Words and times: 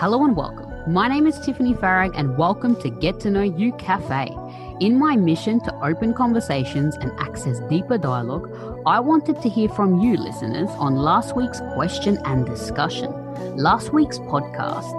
Hello 0.00 0.24
and 0.24 0.34
welcome. 0.34 0.90
My 0.90 1.08
name 1.08 1.26
is 1.26 1.38
Tiffany 1.40 1.74
Farag, 1.74 2.12
and 2.14 2.38
welcome 2.38 2.74
to 2.80 2.88
Get 2.88 3.20
to 3.20 3.30
Know 3.30 3.42
You 3.42 3.74
Cafe. 3.74 4.34
In 4.80 4.98
my 4.98 5.14
mission 5.14 5.60
to 5.60 5.84
open 5.84 6.14
conversations 6.14 6.96
and 6.96 7.12
access 7.20 7.60
deeper 7.68 7.98
dialogue, 7.98 8.50
I 8.86 8.98
wanted 8.98 9.42
to 9.42 9.50
hear 9.50 9.68
from 9.68 10.00
you, 10.00 10.16
listeners, 10.16 10.70
on 10.78 10.96
last 10.96 11.36
week's 11.36 11.60
question 11.74 12.16
and 12.24 12.46
discussion. 12.46 13.12
Last 13.58 13.92
week's 13.92 14.18
podcast, 14.20 14.90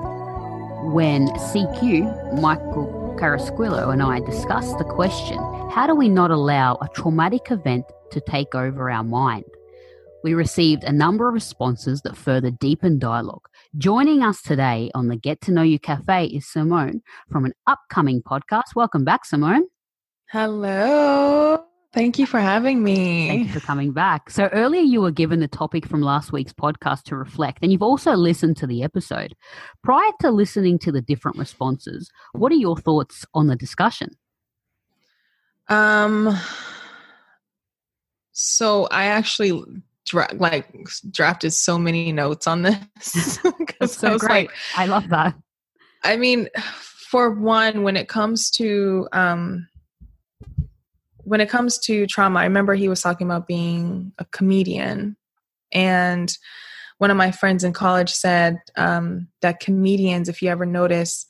when 0.94 1.30
CQ, 1.30 2.40
Michael 2.40 3.18
Carasquillo, 3.20 3.92
and 3.92 4.04
I 4.04 4.20
discussed 4.20 4.78
the 4.78 4.84
question 4.84 5.40
how 5.72 5.88
do 5.88 5.96
we 5.96 6.10
not 6.10 6.30
allow 6.30 6.76
a 6.76 6.88
traumatic 6.94 7.50
event 7.50 7.86
to 8.12 8.22
take 8.22 8.54
over 8.54 8.92
our 8.92 9.04
mind? 9.04 9.46
We 10.24 10.36
received 10.36 10.84
a 10.84 10.92
number 10.92 11.28
of 11.28 11.34
responses 11.34 12.02
that 12.04 12.16
further 12.16 12.52
deepened 12.52 13.02
dialogue. 13.02 13.48
Joining 13.78 14.22
us 14.22 14.44
today 14.44 14.92
on 14.94 15.08
the 15.08 15.16
Get 15.16 15.42
to 15.42 15.52
Know 15.52 15.64
You 15.64 15.80
Cafe 15.80 16.28
is 16.28 16.48
Simone 16.48 17.02
from 17.32 17.44
an 17.44 17.54
upcoming 17.66 18.22
podcast. 18.22 18.76
Welcome 18.76 19.04
back, 19.04 19.26
Simone. 19.26 19.66
Hello. 20.30 21.64
Thank 21.92 22.20
you 22.20 22.28
for 22.28 22.40
having 22.40 22.84
me. 22.84 23.28
Thank 23.30 23.48
you 23.48 23.54
for 23.60 23.66
coming 23.66 23.94
back. 23.94 24.30
So, 24.30 24.46
earlier 24.54 24.84
you 24.84 25.02
were 25.02 25.12
given 25.12 25.40
the 25.40 25.48
topic 25.48 25.88
from 25.88 26.02
last 26.04 26.32
week's 26.32 26.54
podcast 26.54 27.04
to 27.06 27.16
reflect, 27.16 27.60
and 27.64 27.72
you've 27.72 27.82
also 27.82 28.14
listened 28.14 28.58
to 28.58 28.68
the 28.68 28.84
episode. 28.84 29.36
Prior 29.84 30.12
to 30.20 30.30
listening 30.30 30.78
to 30.80 30.92
the 30.92 31.02
different 31.02 31.38
responses, 31.38 32.12
what 32.34 32.52
are 32.52 32.56
your 32.56 32.78
thoughts 32.78 33.26
on 33.34 33.48
the 33.48 33.56
discussion? 33.56 34.12
Um, 35.68 36.38
so 38.32 38.88
I 38.92 39.06
actually 39.06 39.64
dra- 40.06 40.34
like 40.34 40.68
drafted 41.10 41.54
so 41.54 41.78
many 41.78 42.12
notes 42.12 42.48
on 42.48 42.64
this 42.64 43.40
because 43.58 43.94
so 43.94 44.14
I 44.14 44.18
great. 44.18 44.48
Like, 44.50 44.52
I 44.78 44.86
love 44.86 45.10
that. 45.10 45.36
I 46.04 46.18
mean, 46.18 46.50
for 47.10 47.32
one, 47.32 47.84
when 47.84 47.96
it 47.96 48.08
comes 48.08 48.50
to 48.52 49.08
um, 49.12 49.68
when 51.18 51.42
it 51.42 51.50
comes 51.50 51.78
to 51.80 52.08
trauma, 52.08 52.40
I 52.40 52.46
remember 52.46 52.74
he 52.74 52.90
was 52.90 53.02
talking 53.02 53.28
about 53.28 53.48
being 53.48 54.12
a 54.18 54.26
comedian, 54.26 55.18
and 55.72 56.32
one 56.98 57.12
of 57.12 57.18
my 57.18 57.32
friends 57.32 57.64
in 57.64 57.74
college 57.74 58.12
said 58.12 58.60
um, 58.76 59.28
that 59.42 59.60
comedians, 59.60 60.30
if 60.30 60.42
you 60.42 60.50
ever 60.50 60.66
notice, 60.66 61.26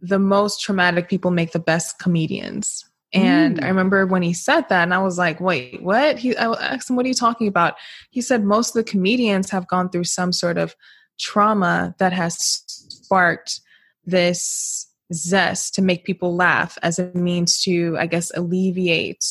the 0.00 0.18
most 0.18 0.60
traumatic 0.60 1.08
people 1.08 1.30
make 1.30 1.52
the 1.52 1.58
best 1.58 1.98
comedians 1.98 2.84
and 3.12 3.58
mm. 3.58 3.64
I 3.64 3.68
remember 3.68 4.06
when 4.06 4.22
he 4.22 4.32
said 4.32 4.68
that, 4.68 4.82
and 4.82 4.94
I 4.94 4.98
was 4.98 5.18
like, 5.18 5.40
wait, 5.40 5.82
what? 5.82 6.18
He, 6.18 6.36
I 6.36 6.52
asked 6.52 6.88
him, 6.88 6.96
what 6.96 7.04
are 7.04 7.08
you 7.08 7.14
talking 7.14 7.48
about? 7.48 7.74
He 8.10 8.20
said, 8.20 8.44
most 8.44 8.70
of 8.70 8.74
the 8.84 8.90
comedians 8.90 9.50
have 9.50 9.68
gone 9.68 9.90
through 9.90 10.04
some 10.04 10.32
sort 10.32 10.58
of 10.58 10.74
trauma 11.18 11.94
that 11.98 12.12
has 12.12 12.36
sparked 12.36 13.60
this 14.04 14.88
zest 15.12 15.74
to 15.74 15.82
make 15.82 16.04
people 16.04 16.34
laugh 16.34 16.78
as 16.82 16.98
a 16.98 17.12
means 17.14 17.62
to, 17.62 17.96
I 17.98 18.06
guess, 18.06 18.32
alleviate 18.34 19.24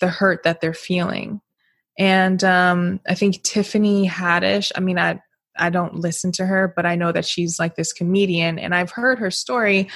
the 0.00 0.08
hurt 0.08 0.42
that 0.42 0.60
they're 0.60 0.74
feeling. 0.74 1.40
And 1.98 2.42
um, 2.44 3.00
I 3.08 3.14
think 3.14 3.42
Tiffany 3.42 4.08
Haddish, 4.08 4.70
I 4.76 4.80
mean, 4.80 4.98
I, 4.98 5.20
I 5.56 5.70
don't 5.70 5.96
listen 5.96 6.32
to 6.32 6.46
her, 6.46 6.72
but 6.74 6.86
I 6.86 6.94
know 6.94 7.12
that 7.12 7.24
she's 7.24 7.58
like 7.58 7.74
this 7.74 7.92
comedian, 7.92 8.58
and 8.58 8.74
I've 8.74 8.92
heard 8.92 9.18
her 9.18 9.30
story, 9.30 9.88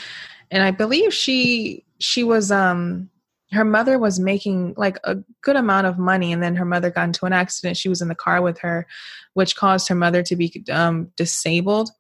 and 0.51 0.63
I 0.63 0.71
believe 0.73 1.15
she 1.15 1.85
she 1.99 2.25
was 2.25 2.51
um 2.51 3.09
her 3.53 3.65
mother 3.65 3.99
was 3.99 4.19
making 4.19 4.75
like 4.77 4.99
a 5.05 5.17
good 5.43 5.57
amount 5.57 5.87
of 5.87 5.99
money 5.99 6.33
and 6.33 6.43
then 6.43 6.57
her 6.57 6.65
mother 6.65 6.91
got 6.91 7.05
into 7.05 7.27
an 7.27 7.33
accident. 7.33 7.77
She 7.77 7.89
was 7.89 8.01
in 8.01 8.09
the 8.09 8.15
car 8.15 8.43
with 8.43 8.59
her 8.61 8.87
which 9.35 9.57
caused 9.57 9.89
her 9.89 9.95
mother 9.95 10.23
to 10.23 10.37
be 10.37 10.65
um, 10.71 11.11
disabled. 11.17 11.91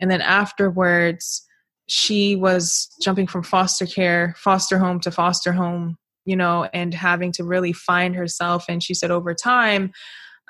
And 0.00 0.10
then 0.10 0.20
afterwards 0.20 1.44
she 1.86 2.36
was 2.36 2.88
jumping 3.00 3.26
from 3.26 3.42
foster 3.42 3.86
care 3.86 4.34
foster 4.36 4.78
home 4.78 5.00
to 5.00 5.10
foster 5.10 5.52
home 5.52 5.96
you 6.26 6.36
know 6.36 6.68
and 6.74 6.92
having 6.92 7.32
to 7.32 7.44
really 7.44 7.72
find 7.72 8.14
herself. 8.14 8.64
And 8.68 8.82
she 8.82 8.94
said 8.94 9.10
over 9.10 9.34
time 9.34 9.92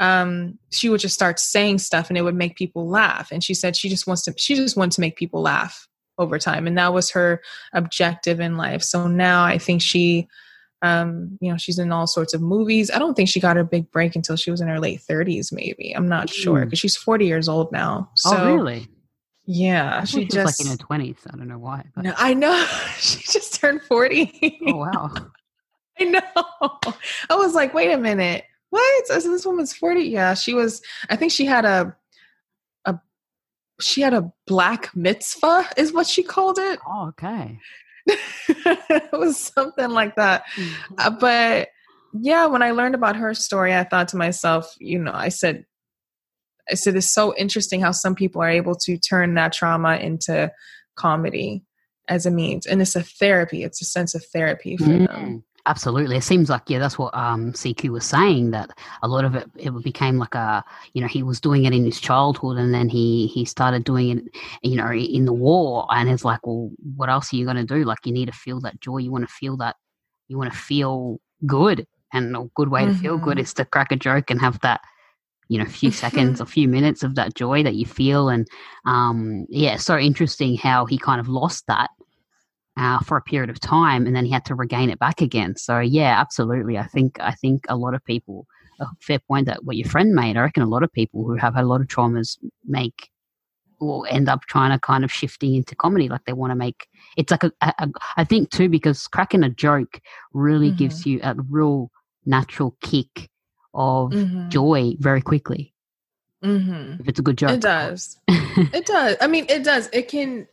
um, 0.01 0.59
she 0.71 0.89
would 0.89 1.01
just 1.01 1.15
start 1.15 1.41
saying 1.41 1.79
stuff 1.79 2.09
and 2.09 2.17
it 2.17 2.23
would 2.23 2.37
make 2.37 2.57
people 2.57 2.89
laugh. 2.89 3.33
And 3.33 3.43
she 3.43 3.53
said 3.53 3.77
she 3.77 3.89
just 3.89 4.07
wants 4.07 4.23
to 4.23 4.35
she 4.37 4.55
just 4.55 4.77
wants 4.77 4.97
to 4.97 5.01
make 5.01 5.17
people 5.17 5.43
laugh 5.43 5.88
over 6.19 6.39
time 6.39 6.67
and 6.67 6.77
that 6.77 6.93
was 6.93 7.11
her 7.11 7.41
objective 7.73 8.41
in 8.41 8.57
life. 8.57 8.83
So 8.83 9.07
now 9.07 9.45
i 9.45 9.59
think 9.59 9.83
she 9.83 10.29
um 10.83 11.37
you 11.41 11.51
know 11.51 11.59
she's 11.59 11.79
in 11.79 11.93
all 11.93 12.07
sorts 12.07 12.35
of 12.35 12.41
movies. 12.41 12.91
I 12.91 12.99
don't 12.99 13.15
think 13.15 13.29
she 13.29 13.41
got 13.41 13.57
her 13.57 13.65
big 13.65 13.91
break 13.91 14.15
until 14.17 14.37
she 14.37 14.51
was 14.51 14.61
in 14.61 14.69
her 14.69 14.81
late 14.81 15.03
30s 15.09 15.53
maybe. 15.53 15.93
I'm 15.95 16.09
not 16.09 16.31
sure 16.31 16.65
because 16.65 16.79
she's 16.79 16.97
40 16.97 17.27
years 17.27 17.49
old 17.49 17.73
now. 17.73 18.11
So 18.15 18.37
oh 18.37 18.55
really? 18.55 18.89
yeah 19.45 20.05
she, 20.05 20.21
she 20.21 20.27
just 20.27 20.61
like 20.61 20.67
in 20.67 20.71
her 20.71 20.77
20s 20.77 21.17
i 21.33 21.35
don't 21.35 21.49
know 21.49 21.59
why 21.59 21.83
but. 21.95 22.05
no, 22.05 22.15
i 22.19 22.35
know. 22.35 22.67
She 22.99 23.21
just 23.33 23.55
turned 23.55 23.83
40 23.83 24.61
oh 24.69 24.77
wow. 24.77 25.15
I 26.01 26.05
know. 26.05 26.21
I 27.31 27.35
was 27.35 27.55
like 27.55 27.75
wait 27.75 27.91
a 27.93 27.99
minute. 27.99 28.45
What? 28.71 29.07
So 29.07 29.19
this 29.19 29.47
woman's 29.47 29.73
40 29.73 30.03
yeah 30.03 30.35
she 30.35 30.55
was 30.55 30.83
i 31.11 31.17
think 31.17 31.33
she 31.33 31.45
had 31.45 31.65
a 31.65 31.97
she 33.81 34.01
had 34.01 34.15
a 34.15 34.31
black 34.47 34.95
mitzvah 34.95 35.69
is 35.77 35.93
what 35.93 36.07
she 36.07 36.23
called 36.23 36.59
it. 36.59 36.79
Oh 36.87 37.09
okay. 37.09 37.59
It 38.49 39.13
was 39.13 39.39
something 39.39 39.91
like 39.91 40.17
that. 40.17 40.45
Mm-hmm. 40.57 40.95
uh, 40.99 41.11
but 41.11 41.69
yeah 42.15 42.47
when 42.47 42.63
i 42.63 42.71
learned 42.71 42.95
about 42.95 43.17
her 43.17 43.35
story 43.35 43.75
i 43.75 43.85
thought 43.85 44.09
to 44.09 44.17
myself 44.17 44.75
you 44.81 44.99
know 44.99 45.13
i 45.13 45.29
said 45.29 45.67
i 46.71 46.73
said 46.73 46.97
it's 46.97 47.13
so 47.13 47.37
interesting 47.37 47.83
how 47.83 47.93
some 47.93 48.15
people 48.15 48.41
are 48.41 48.49
able 48.49 48.75
to 48.75 48.97
turn 48.97 49.35
that 49.35 49.53
trauma 49.53 49.97
into 49.97 50.51
comedy 50.97 51.63
as 52.09 52.27
a 52.27 52.31
means. 52.31 52.67
And 52.67 52.83
it's 52.83 52.97
a 52.97 53.03
therapy. 53.03 53.63
It's 53.63 53.81
a 53.81 53.87
sense 53.87 54.15
of 54.15 54.25
therapy 54.33 54.77
for 54.77 54.85
mm. 54.85 55.07
them 55.07 55.45
Absolutely. 55.69 56.17
It 56.17 56.25
seems 56.25 56.49
like, 56.49 56.63
yeah, 56.69 56.79
that's 56.79 56.99
what 56.99 57.15
um, 57.15 57.53
CQ 57.53 57.91
was 57.91 58.07
saying, 58.07 58.53
that 58.53 58.71
a 59.03 59.07
lot 59.07 59.27
of 59.27 59.35
it, 59.35 59.51
it 59.55 59.71
became 59.85 60.17
like 60.17 60.35
a, 60.35 60.65
you 60.95 61.03
know, 61.03 61.07
he 61.07 61.23
was 61.23 61.43
doing 61.43 61.67
it 61.67 61.75
in 61.75 61.85
his 61.85 62.01
childhood 62.01 62.57
and 62.57 62.73
then 62.73 62.89
he, 62.89 63.27
he 63.27 63.45
started 63.45 63.85
doing 63.85 64.17
it, 64.17 64.25
you 64.63 64.77
know, 64.77 64.91
in 64.91 65.27
the 65.27 65.33
war. 65.33 65.87
And 65.91 66.09
it's 66.09 66.25
like, 66.25 66.47
well, 66.47 66.71
what 66.97 67.11
else 67.11 67.35
are 67.35 67.37
you 67.37 67.45
going 67.45 67.59
to 67.59 67.65
do? 67.65 67.85
Like, 67.85 67.99
you 68.07 68.13
need 68.15 68.27
to 68.27 68.33
feel 68.33 68.61
that 68.63 68.81
joy. 68.81 68.97
You 68.97 69.13
want 69.13 69.29
to 69.29 69.35
feel 69.35 69.59
that, 69.59 69.77
you 70.29 70.39
want 70.39 70.51
to 70.51 70.59
feel 70.59 71.21
good. 71.45 71.87
And 72.15 72.35
a 72.35 72.45
good 72.55 72.71
way 72.71 72.85
mm-hmm. 72.85 72.95
to 72.95 72.99
feel 72.99 73.19
good 73.19 73.37
mm-hmm. 73.37 73.41
is 73.41 73.53
to 73.55 73.67
crack 73.67 73.93
a 73.93 73.97
joke 73.97 74.31
and 74.31 74.41
have 74.41 74.59
that, 74.61 74.81
you 75.49 75.59
know, 75.59 75.67
few 75.67 75.91
seconds, 75.91 76.41
a 76.41 76.47
few 76.57 76.67
minutes 76.67 77.03
of 77.03 77.15
that 77.17 77.35
joy 77.35 77.63
that 77.63 77.75
you 77.75 77.85
feel. 77.85 78.31
And 78.31 78.49
um, 78.87 79.45
yeah, 79.51 79.77
so 79.77 79.99
interesting 79.99 80.57
how 80.57 80.87
he 80.87 80.97
kind 80.97 81.21
of 81.21 81.29
lost 81.29 81.67
that 81.67 81.91
uh, 82.79 83.01
for 83.01 83.17
a 83.17 83.23
period 83.23 83.51
of 83.51 83.61
time, 83.61 84.07
and 84.07 84.15
then 84.15 84.25
he 84.25 84.31
had 84.31 84.45
to 84.47 84.55
regain 84.55 84.91
it 84.91 84.99
back 84.99 85.21
again. 85.21 85.57
So 85.57 85.81
yeah, 85.81 86.21
absolutely. 86.21 86.79
I 86.79 86.87
think 86.87 87.19
I 87.21 87.33
think 87.33 87.67
a 87.69 87.77
lot 87.77 87.95
of 87.95 88.05
people. 88.05 88.47
A 88.81 88.87
fair 89.01 89.19
point 89.19 89.47
that 89.47 89.65
what 89.65 89.75
your 89.75 89.89
friend 89.89 90.15
made. 90.15 90.37
I 90.37 90.43
reckon 90.43 90.63
a 90.63 90.69
lot 90.69 90.85
of 90.85 90.93
people 90.93 91.25
who 91.25 91.35
have 91.35 91.57
had 91.57 91.65
a 91.65 91.67
lot 91.67 91.81
of 91.81 91.89
traumas 91.89 92.39
make 92.65 93.11
or 93.81 94.07
end 94.09 94.29
up 94.29 94.43
trying 94.43 94.71
to 94.71 94.79
kind 94.79 95.05
of 95.05 95.13
shifting 95.13 95.55
into 95.55 95.75
comedy 95.75 96.09
like 96.09 96.25
they 96.27 96.33
want 96.33 96.51
to 96.51 96.57
make 96.57 96.87
it's 97.17 97.31
like 97.31 97.45
a, 97.45 97.53
a, 97.61 97.75
a 97.79 97.89
I 98.17 98.25
think 98.25 98.51
too 98.51 98.69
because 98.69 99.07
cracking 99.09 99.43
a 99.43 99.49
joke 99.49 100.01
really 100.33 100.69
mm-hmm. 100.69 100.77
gives 100.77 101.07
you 101.07 101.21
a 101.23 101.35
real 101.49 101.91
natural 102.27 102.77
kick 102.83 103.29
of 103.75 104.11
mm-hmm. 104.11 104.49
joy 104.49 104.95
very 104.99 105.23
quickly 105.23 105.75
mm-hmm. 106.43 107.01
if 107.01 107.09
it's 107.09 107.19
a 107.19 107.23
good 107.23 107.39
joke 107.39 107.51
it 107.51 107.61
does 107.61 108.19
it 108.29 108.87
does 108.87 109.17
i 109.21 109.27
mean 109.27 109.47
it 109.49 109.65
does 109.65 109.89
it 109.93 110.09
can 110.09 110.47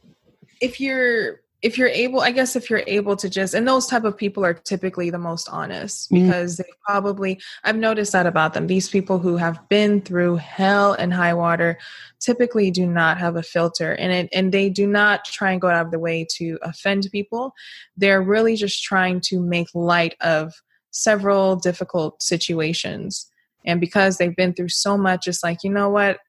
if 0.62 0.80
you're 0.80 1.42
if 1.66 1.80
you're 1.80 1.90
able 1.90 2.22
i 2.22 2.30
guess 2.30 2.56
if 2.56 2.70
you're 2.70 2.84
able 2.86 3.16
to 3.16 3.28
just 3.28 3.56
and 3.56 3.68
those 3.68 3.88
type 3.88 4.04
of 4.04 4.16
people 4.16 4.46
are 4.46 4.54
typically 4.54 5.10
the 5.10 5.18
most 5.18 5.50
honest 5.50 6.12
mm-hmm. 6.12 6.24
because 6.24 6.54
mm. 6.54 6.58
they 6.58 6.70
probably 6.86 7.42
i've 7.64 7.76
noticed 7.76 8.12
that 8.12 8.28
about 8.28 8.54
them 8.54 8.68
these 8.68 8.88
people 8.88 9.18
who 9.18 9.36
have 9.36 9.68
been 9.68 10.00
through 10.00 10.36
hell 10.36 10.94
and 10.94 11.12
high 11.12 11.34
water 11.34 11.78
typically 12.20 12.70
do 12.70 12.86
not 12.86 13.18
have 13.18 13.36
a 13.36 13.42
filter 13.42 13.94
and 13.94 14.12
it 14.12 14.30
and 14.32 14.52
they 14.52 14.70
do 14.70 14.86
not 14.86 15.26
try 15.26 15.52
and 15.52 15.60
go 15.60 15.68
out 15.68 15.84
of 15.84 15.92
the 15.92 15.98
way 15.98 16.26
to 16.30 16.60
offend 16.62 17.08
people 17.12 17.52
they're 17.98 18.22
really 18.22 18.56
just 18.56 18.84
trying 18.84 19.20
to 19.20 19.42
make 19.42 19.68
light 19.74 20.16
of 20.22 20.54
several 20.92 21.56
difficult 21.56 22.22
situations 22.22 23.30
and 23.66 23.82
because 23.82 24.18
they've 24.18 24.36
been 24.36 24.54
through 24.54 24.70
so 24.70 24.96
much 24.96 25.28
it's 25.28 25.44
like 25.44 25.64
you 25.64 25.72
know 25.72 25.90
what 25.90 26.20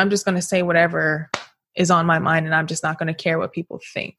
i'm 0.00 0.10
just 0.10 0.24
going 0.24 0.34
to 0.34 0.42
say 0.42 0.62
whatever 0.62 1.30
is 1.76 1.90
on 1.90 2.04
my 2.04 2.18
mind 2.18 2.46
and 2.46 2.54
i'm 2.54 2.66
just 2.66 2.82
not 2.82 2.98
going 2.98 3.06
to 3.06 3.14
care 3.14 3.38
what 3.38 3.52
people 3.52 3.80
think 3.94 4.16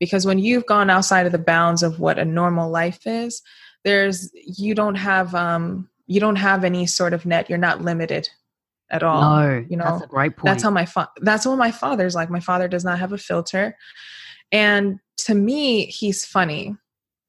because 0.00 0.26
when 0.26 0.38
you've 0.38 0.66
gone 0.66 0.90
outside 0.90 1.26
of 1.26 1.32
the 1.32 1.38
bounds 1.38 1.82
of 1.82 2.00
what 2.00 2.18
a 2.18 2.24
normal 2.24 2.70
life 2.70 3.06
is 3.06 3.42
there's 3.84 4.30
you 4.34 4.74
don't 4.74 4.96
have 4.96 5.34
um 5.34 5.88
you 6.06 6.20
don't 6.20 6.36
have 6.36 6.64
any 6.64 6.86
sort 6.86 7.14
of 7.14 7.24
net. 7.24 7.48
You're 7.48 7.58
not 7.58 7.82
limited 7.82 8.28
at 8.90 9.02
all 9.02 9.20
no 9.20 9.64
you 9.68 9.76
know? 9.76 9.84
that's 9.84 10.04
a 10.04 10.06
great 10.06 10.36
point 10.36 10.44
that's 10.44 10.62
how 10.62 10.70
my 10.70 10.84
fa- 10.84 11.10
that's 11.20 11.46
what 11.46 11.56
my 11.56 11.70
father's 11.70 12.14
like. 12.14 12.30
My 12.30 12.40
father 12.40 12.68
does 12.68 12.84
not 12.84 12.98
have 12.98 13.12
a 13.12 13.18
filter. 13.18 13.76
And 14.50 14.98
to 15.18 15.34
me 15.34 15.86
he's 15.86 16.24
funny. 16.24 16.76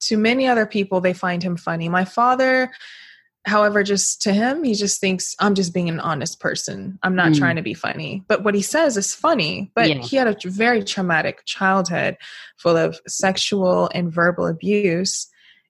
To 0.01 0.17
many 0.17 0.47
other 0.47 0.65
people 0.65 1.01
they 1.01 1.13
find 1.13 1.43
him 1.43 1.57
funny. 1.57 1.89
My 1.89 2.05
father 2.05 2.71
however 3.45 3.83
just 3.83 4.21
to 4.21 4.33
him 4.33 4.63
he 4.63 4.73
just 4.73 4.99
thinks 4.99 5.35
i'm 5.39 5.55
just 5.55 5.73
being 5.73 5.89
an 5.89 5.99
honest 5.99 6.39
person. 6.39 6.97
I'm 7.03 7.15
not 7.15 7.31
mm. 7.31 7.37
trying 7.37 7.55
to 7.55 7.61
be 7.61 7.73
funny. 7.73 8.23
But 8.27 8.43
what 8.43 8.55
he 8.55 8.61
says 8.61 8.97
is 8.97 9.13
funny 9.13 9.71
but 9.75 9.89
yeah. 9.89 10.01
he 10.01 10.17
had 10.17 10.27
a 10.27 10.49
very 10.49 10.83
traumatic 10.83 11.43
childhood 11.45 12.17
full 12.57 12.77
of 12.77 12.99
sexual 13.07 13.89
and 13.93 14.11
verbal 14.11 14.47
abuse. 14.47 15.27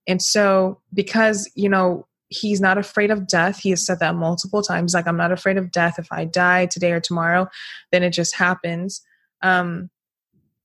And 0.07 0.21
so 0.21 0.79
because 0.93 1.49
you 1.55 1.69
know 1.69 2.07
he's 2.29 2.59
not 2.59 2.77
afraid 2.77 3.11
of 3.11 3.27
death 3.27 3.59
he 3.59 3.69
has 3.69 3.85
said 3.85 3.99
that 3.99 4.15
multiple 4.15 4.63
times 4.63 4.95
like 4.95 5.07
i'm 5.07 5.17
not 5.17 5.31
afraid 5.31 5.57
of 5.57 5.71
death. 5.71 5.99
If 5.99 6.11
i 6.11 6.25
die 6.25 6.65
today 6.67 6.91
or 6.91 6.99
tomorrow 6.99 7.47
then 7.91 8.03
it 8.03 8.11
just 8.11 8.35
happens. 8.35 9.01
Um 9.41 9.89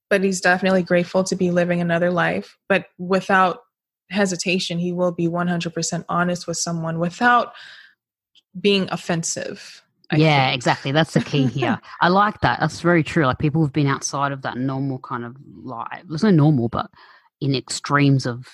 but 0.08 0.24
he's 0.24 0.40
definitely 0.40 0.82
grateful 0.82 1.22
to 1.24 1.36
be 1.36 1.50
living 1.50 1.80
another 1.80 2.10
life 2.10 2.56
but 2.68 2.86
without 2.98 3.60
hesitation, 4.10 4.78
he 4.78 4.92
will 4.92 5.12
be 5.12 5.28
100% 5.28 6.04
honest 6.08 6.46
with 6.46 6.56
someone 6.56 6.98
without 6.98 7.52
being 8.58 8.88
offensive. 8.90 9.82
I 10.10 10.16
yeah, 10.16 10.48
think. 10.48 10.56
exactly. 10.56 10.92
That's 10.92 11.14
the 11.14 11.20
key 11.20 11.46
here. 11.46 11.80
I 12.00 12.08
like 12.08 12.40
that. 12.40 12.60
That's 12.60 12.80
very 12.80 13.04
true. 13.04 13.26
Like 13.26 13.38
people 13.38 13.60
who've 13.60 13.72
been 13.72 13.86
outside 13.86 14.32
of 14.32 14.42
that 14.42 14.56
normal 14.56 14.98
kind 14.98 15.24
of 15.24 15.36
life. 15.62 16.02
There's 16.08 16.24
no 16.24 16.30
normal, 16.30 16.68
but 16.68 16.90
in 17.40 17.54
extremes 17.54 18.26
of 18.26 18.46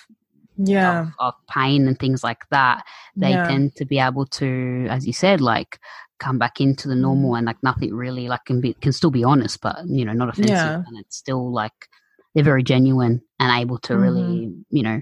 yeah 0.59 1.01
of, 1.01 1.13
of 1.19 1.33
pain 1.49 1.87
and 1.87 1.97
things 1.99 2.23
like 2.23 2.47
that, 2.51 2.83
they 3.15 3.31
yeah. 3.31 3.47
tend 3.47 3.75
to 3.77 3.85
be 3.85 3.99
able 3.99 4.25
to, 4.25 4.87
as 4.89 5.07
you 5.07 5.13
said, 5.13 5.41
like 5.41 5.79
come 6.19 6.37
back 6.37 6.59
into 6.61 6.87
the 6.87 6.95
normal 6.95 7.31
mm. 7.31 7.37
and 7.37 7.47
like 7.47 7.61
nothing 7.63 7.93
really 7.93 8.27
like 8.27 8.45
can 8.45 8.61
be 8.61 8.73
can 8.73 8.91
still 8.91 9.11
be 9.11 9.23
honest, 9.23 9.61
but 9.61 9.77
you 9.87 10.05
know 10.05 10.13
not 10.13 10.29
offensive, 10.29 10.55
yeah. 10.55 10.83
and 10.85 10.99
it's 10.99 11.17
still 11.17 11.51
like 11.51 11.89
they're 12.35 12.43
very 12.43 12.63
genuine 12.63 13.21
and 13.39 13.61
able 13.61 13.79
to 13.79 13.93
mm-hmm. 13.93 14.01
really 14.01 14.53
you 14.69 14.83
know 14.83 15.01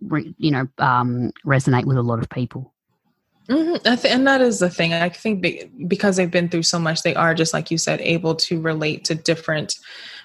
re, 0.00 0.34
you 0.38 0.50
know 0.50 0.68
um, 0.78 1.32
resonate 1.44 1.84
with 1.84 1.96
a 1.96 2.02
lot 2.02 2.18
of 2.18 2.28
people. 2.28 2.72
Mm-hmm. 3.48 3.82
Th- 3.82 4.12
and 4.12 4.26
that 4.26 4.40
is 4.40 4.58
the 4.58 4.68
thing. 4.68 4.92
I 4.92 5.08
think 5.08 5.40
be- 5.40 5.70
because 5.86 6.16
they've 6.16 6.30
been 6.30 6.48
through 6.48 6.64
so 6.64 6.78
much, 6.78 7.02
they 7.02 7.14
are 7.14 7.34
just 7.34 7.54
like 7.54 7.70
you 7.70 7.78
said, 7.78 8.00
able 8.00 8.34
to 8.36 8.60
relate 8.60 9.04
to 9.06 9.14
different 9.14 9.76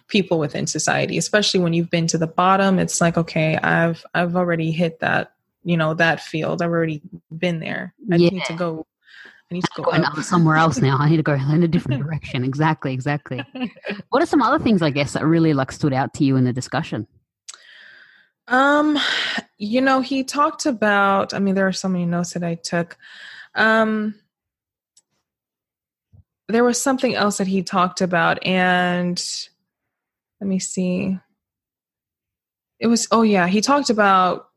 people 0.07 0.39
within 0.39 0.67
society. 0.67 1.17
Especially 1.17 1.59
when 1.59 1.73
you've 1.73 1.89
been 1.89 2.07
to 2.07 2.17
the 2.17 2.27
bottom, 2.27 2.79
it's 2.79 2.99
like, 2.99 3.17
okay, 3.17 3.57
I've 3.57 4.03
I've 4.13 4.35
already 4.35 4.71
hit 4.71 4.99
that, 4.99 5.33
you 5.63 5.77
know, 5.77 5.93
that 5.93 6.19
field. 6.19 6.61
I've 6.61 6.71
already 6.71 7.01
been 7.35 7.59
there. 7.59 7.93
I 8.11 8.17
yeah. 8.17 8.29
need 8.29 8.45
to 8.45 8.53
go. 8.53 8.85
I 9.51 9.55
need 9.55 9.63
to 9.75 9.83
go 9.83 10.21
somewhere 10.21 10.55
else 10.55 10.79
now. 10.79 10.97
I 10.97 11.09
need 11.09 11.17
to 11.17 11.23
go 11.23 11.33
in 11.33 11.63
a 11.63 11.67
different 11.67 12.03
direction. 12.03 12.43
Exactly, 12.43 12.91
exactly. 12.91 13.45
what 14.09 14.21
are 14.21 14.25
some 14.25 14.41
other 14.41 14.61
things 14.61 14.81
I 14.81 14.89
guess 14.89 15.13
that 15.13 15.25
really 15.25 15.53
like 15.53 15.71
stood 15.71 15.93
out 15.93 16.13
to 16.15 16.23
you 16.23 16.35
in 16.37 16.43
the 16.43 16.53
discussion? 16.53 17.07
Um, 18.47 18.99
you 19.57 19.81
know, 19.81 20.01
he 20.01 20.23
talked 20.23 20.65
about, 20.65 21.33
I 21.33 21.39
mean, 21.39 21.55
there 21.55 21.67
are 21.67 21.73
so 21.73 21.87
many 21.87 22.05
notes 22.05 22.33
that 22.33 22.43
I 22.43 22.55
took. 22.55 22.97
Um, 23.55 24.15
there 26.49 26.63
was 26.63 26.81
something 26.81 27.15
else 27.15 27.37
that 27.37 27.47
he 27.47 27.63
talked 27.63 28.01
about, 28.01 28.45
and 28.45 29.23
let 30.41 30.47
me 30.47 30.59
see. 30.59 31.17
It 32.79 32.87
was, 32.87 33.07
oh, 33.11 33.21
yeah, 33.21 33.47
he 33.47 33.61
talked 33.61 33.89
about 33.89 34.49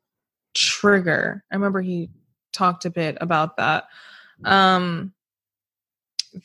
trigger. 0.55 1.45
I 1.51 1.55
remember 1.55 1.81
he 1.81 2.11
talked 2.53 2.87
a 2.87 2.91
bit 2.91 3.17
about 3.21 3.57
that. 3.59 3.85
Um, 4.45 5.13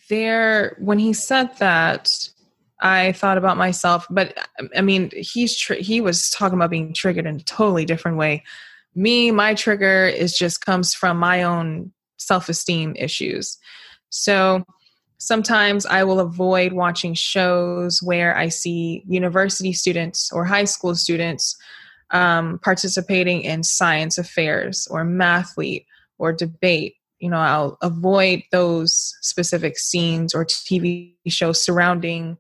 there, 0.10 0.78
when 0.80 1.00
he 1.00 1.14
said 1.14 1.58
that, 1.58 2.30
I 2.82 3.12
thought 3.12 3.38
about 3.38 3.58
myself, 3.58 4.08
but 4.10 4.38
I 4.76 4.82
mean, 4.82 5.12
he's 5.16 5.56
tr- 5.56 5.76
he 5.76 6.02
was 6.02 6.30
talking 6.32 6.58
about 6.58 6.72
being 6.72 6.94
triggered 6.94 7.28
in 7.28 7.36
a 7.36 7.44
totally 7.44 7.86
different 7.86 8.18
way. 8.18 8.44
Me, 8.96 9.32
my 9.32 9.54
trigger 9.54 10.08
is 10.08 10.36
just 10.36 10.66
comes 10.66 10.94
from 10.94 11.18
my 11.18 11.44
own 11.44 11.92
self 12.18 12.50
esteem 12.50 12.96
issues. 12.98 13.58
So 14.10 14.64
sometimes 15.20 15.86
I 15.86 16.04
will 16.04 16.20
avoid 16.20 16.74
watching 16.74 17.14
shows 17.14 18.02
where 18.02 18.36
I 18.36 18.50
see 18.50 19.04
university 19.08 19.74
students 19.74 20.32
or 20.32 20.46
high 20.46 20.66
school 20.66 20.96
students 20.96 21.56
um, 22.10 22.60
participating 22.64 23.44
in 23.44 23.64
science 23.64 24.18
affairs 24.18 24.88
or 24.90 25.06
mathlete 25.06 25.86
or 26.18 26.34
debate. 26.34 26.96
You 27.20 27.30
know, 27.30 27.38
I'll 27.38 27.78
avoid 27.84 28.42
those 28.52 29.16
specific 29.22 29.78
scenes 29.78 30.34
or 30.34 30.46
TV 30.46 31.14
shows 31.28 31.64
surrounding 31.64 32.38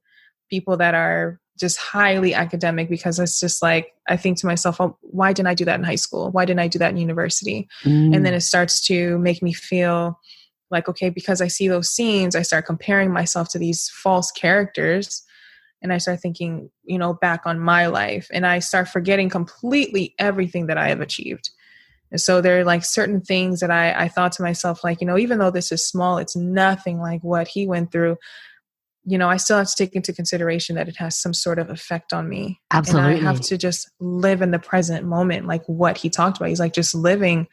people 0.51 0.77
that 0.77 0.94
are 0.94 1.39
just 1.59 1.77
highly 1.77 2.33
academic 2.33 2.89
because 2.89 3.19
it's 3.19 3.39
just 3.39 3.62
like 3.62 3.94
I 4.07 4.18
think 4.18 4.38
to 4.39 4.45
myself, 4.45 4.81
oh, 4.81 4.98
why 5.01 5.33
didn't 5.33 5.48
I 5.48 5.53
do 5.53 5.65
that 5.65 5.80
in 5.80 5.86
high 5.86 5.95
school? 5.95 6.30
Why 6.31 6.45
didn't 6.45 6.59
I 6.59 6.68
do 6.68 6.80
that 6.80 6.92
in 6.92 6.98
university? 6.98 7.68
Mm. 7.83 8.15
And 8.15 8.25
then 8.25 8.33
it 8.33 8.42
starts 8.42 8.86
to 8.88 9.18
make 9.19 9.42
me 9.42 9.53
feel 9.53 10.19
like, 10.69 10.88
okay, 10.89 11.09
because 11.09 11.42
I 11.42 11.48
see 11.48 11.68
those 11.68 11.89
scenes, 11.89 12.36
I 12.36 12.42
start 12.42 12.65
comparing 12.65 13.12
myself 13.12 13.50
to 13.50 13.59
these 13.59 13.89
false 13.89 14.31
characters. 14.31 15.24
And 15.83 15.92
I 15.92 15.98
start 15.98 16.19
thinking, 16.19 16.69
you 16.83 17.00
know, 17.00 17.13
back 17.13 17.42
on 17.45 17.59
my 17.59 17.88
life. 17.88 18.27
And 18.31 18.45
I 18.45 18.59
start 18.59 18.88
forgetting 18.88 19.30
completely 19.30 20.13
everything 20.19 20.68
that 20.68 20.77
I 20.77 20.89
have 20.89 21.01
achieved. 21.01 21.50
And 22.12 22.21
so 22.21 22.42
there 22.42 22.59
are 22.59 22.65
like 22.65 22.86
certain 22.86 23.21
things 23.21 23.62
that 23.62 23.71
I, 23.71 23.94
I 23.94 24.07
thought 24.07 24.33
to 24.33 24.44
myself, 24.44 24.83
like, 24.83 25.01
you 25.01 25.07
know, 25.07 25.18
even 25.18 25.39
though 25.39 25.50
this 25.50 25.71
is 25.71 25.88
small, 25.88 26.18
it's 26.18 26.36
nothing 26.36 27.00
like 27.00 27.21
what 27.24 27.48
he 27.48 27.65
went 27.65 27.92
through 27.92 28.18
you 29.03 29.18
know, 29.18 29.30
I 29.30 29.38
still 29.38 29.57
have 29.57 29.69
to 29.69 29.75
take 29.75 29.95
into 29.95 30.13
consideration 30.13 30.75
that 30.75 30.88
it 30.88 30.98
has 30.98 31.18
some 31.18 31.33
sort 31.33 31.57
of 31.59 31.69
effect 31.69 32.13
on 32.13 32.30
me. 32.30 32.62
Absolutely. 32.71 33.18
And 33.18 33.27
I 33.27 33.31
have 33.31 33.42
to 33.42 33.57
just 33.57 33.89
live 34.00 34.42
in 34.42 34.51
the 34.51 34.59
present 34.59 35.06
moment, 35.06 35.48
like 35.48 35.63
what 35.65 35.98
he 35.98 36.09
talked 36.09 36.38
about. 36.38 36.50
He's 36.50 36.59
like 36.59 36.74
just 36.74 36.94
living, 36.94 37.48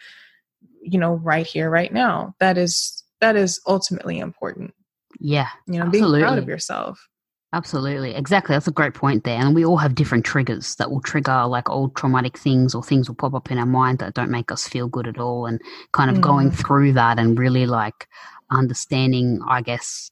you 0.83 0.99
know, 0.99 1.14
right 1.14 1.47
here, 1.47 1.71
right 1.71 1.93
now. 1.93 2.35
That 2.38 2.59
is 2.59 3.02
that 3.21 3.35
is 3.35 3.61
ultimately 3.67 4.19
important. 4.19 4.75
Yeah. 5.21 5.49
You 5.67 5.78
know, 5.78 5.87
absolutely. 5.87 6.19
being 6.19 6.28
proud 6.28 6.38
of 6.38 6.49
yourself. 6.49 7.09
Absolutely. 7.55 8.14
Exactly. 8.14 8.55
That's 8.55 8.69
a 8.69 8.73
great 8.73 8.93
point 8.93 9.25
there. 9.25 9.40
And 9.40 9.55
we 9.55 9.64
all 9.64 9.78
have 9.78 9.95
different 9.95 10.26
triggers 10.26 10.76
that 10.76 10.90
will 10.90 11.00
trigger 11.00 11.47
like 11.47 11.71
old 11.71 11.97
traumatic 11.97 12.37
things 12.37 12.75
or 12.75 12.83
things 12.83 13.09
will 13.09 13.17
pop 13.17 13.33
up 13.33 13.50
in 13.50 13.57
our 13.57 13.64
mind 13.67 14.00
that 14.00 14.12
don't 14.12 14.31
make 14.31 14.52
us 14.52 14.69
feel 14.69 14.87
good 14.87 15.09
at 15.09 15.19
all. 15.19 15.47
And 15.47 15.61
kind 15.93 16.11
of 16.11 16.19
mm. 16.19 16.23
going 16.23 16.50
through 16.50 16.93
that 16.93 17.19
and 17.19 17.38
really 17.38 17.64
like 17.64 18.07
understanding, 18.50 19.40
I 19.49 19.62
guess, 19.62 20.11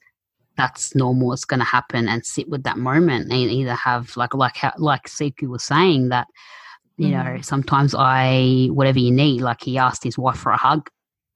that's 0.56 0.94
normal 0.94 1.32
it's 1.32 1.44
going 1.44 1.60
to 1.60 1.66
happen 1.66 2.08
and 2.08 2.24
sit 2.24 2.48
with 2.48 2.62
that 2.64 2.78
moment 2.78 3.30
and 3.30 3.32
either 3.32 3.74
have 3.74 4.16
like 4.16 4.34
like 4.34 4.56
how, 4.56 4.72
like 4.78 5.04
CQ 5.04 5.48
was 5.48 5.64
saying 5.64 6.08
that 6.08 6.26
you 6.96 7.08
mm. 7.08 7.12
know 7.12 7.40
sometimes 7.42 7.94
I 7.96 8.68
whatever 8.72 8.98
you 8.98 9.12
need 9.12 9.42
like 9.42 9.62
he 9.62 9.78
asked 9.78 10.02
his 10.02 10.18
wife 10.18 10.38
for 10.38 10.52
a 10.52 10.56
hug 10.56 10.88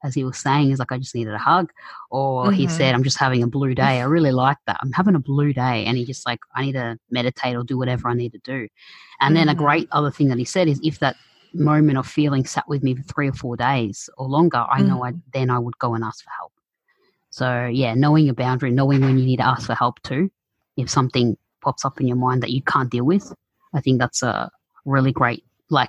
as 0.03 0.15
he 0.15 0.25
was 0.25 0.39
saying 0.39 0.69
he's 0.69 0.79
like 0.79 0.93
I 0.93 0.99
just 0.99 1.15
needed 1.15 1.35
a 1.35 1.39
hug 1.39 1.71
or 2.11 2.47
mm-hmm. 2.47 2.55
he 2.55 2.69
said 2.69 2.95
I'm 2.95 3.05
just 3.05 3.19
having 3.19 3.43
a 3.43 3.47
blue 3.47 3.75
day 3.75 4.00
I 4.00 4.05
really 4.05 4.33
like 4.47 4.59
that 4.67 4.79
I'm 4.81 4.93
having 4.93 5.15
a 5.15 5.21
blue 5.21 5.53
day 5.53 5.85
and 5.85 5.97
he 5.97 6.05
just 6.05 6.27
like 6.27 6.41
I 6.55 6.65
need 6.65 6.73
to 6.73 6.99
meditate 7.11 7.57
or 7.57 7.62
do 7.62 7.77
whatever 7.77 8.09
I 8.09 8.15
need 8.15 8.33
to 8.33 8.41
do 8.43 8.53
and 8.53 8.69
mm-hmm. 8.69 9.35
then 9.35 9.49
a 9.49 9.53
mm-hmm. 9.53 9.62
great 9.62 9.89
other 9.93 10.11
thing 10.11 10.29
that 10.29 10.39
he 10.39 10.45
said 10.45 10.69
is 10.69 10.81
if 10.83 10.99
that 11.00 11.17
moment 11.53 11.99
of 11.99 12.07
feeling 12.07 12.47
sat 12.47 12.67
with 12.69 12.83
me 12.83 12.95
for 12.95 13.03
three 13.03 13.29
or 13.29 13.33
four 13.33 13.57
days 13.57 14.09
or 14.17 14.29
longer 14.29 14.65
I 14.71 14.83
know 14.83 15.03
I 15.03 15.11
mm-hmm. 15.11 15.19
then 15.35 15.50
I 15.50 15.59
would 15.59 15.79
go 15.79 15.95
and 15.95 16.05
ask 16.05 16.25
for 16.25 16.31
help 16.39 16.53
so 17.40 17.64
yeah, 17.73 17.94
knowing 17.94 18.26
your 18.26 18.35
boundary, 18.35 18.70
knowing 18.70 19.00
when 19.00 19.16
you 19.16 19.25
need 19.25 19.38
to 19.38 19.47
ask 19.47 19.66
for 19.66 19.75
help 19.75 20.02
too, 20.02 20.30
if 20.76 20.90
something 20.90 21.38
pops 21.62 21.87
up 21.87 21.99
in 21.99 22.06
your 22.06 22.18
mind 22.18 22.42
that 22.42 22.50
you 22.50 22.61
can't 22.61 22.90
deal 22.90 23.04
with, 23.04 23.32
I 23.73 23.80
think 23.80 23.99
that's 23.99 24.23
a 24.23 24.50
really 24.85 25.11
great 25.11 25.42
like 25.70 25.88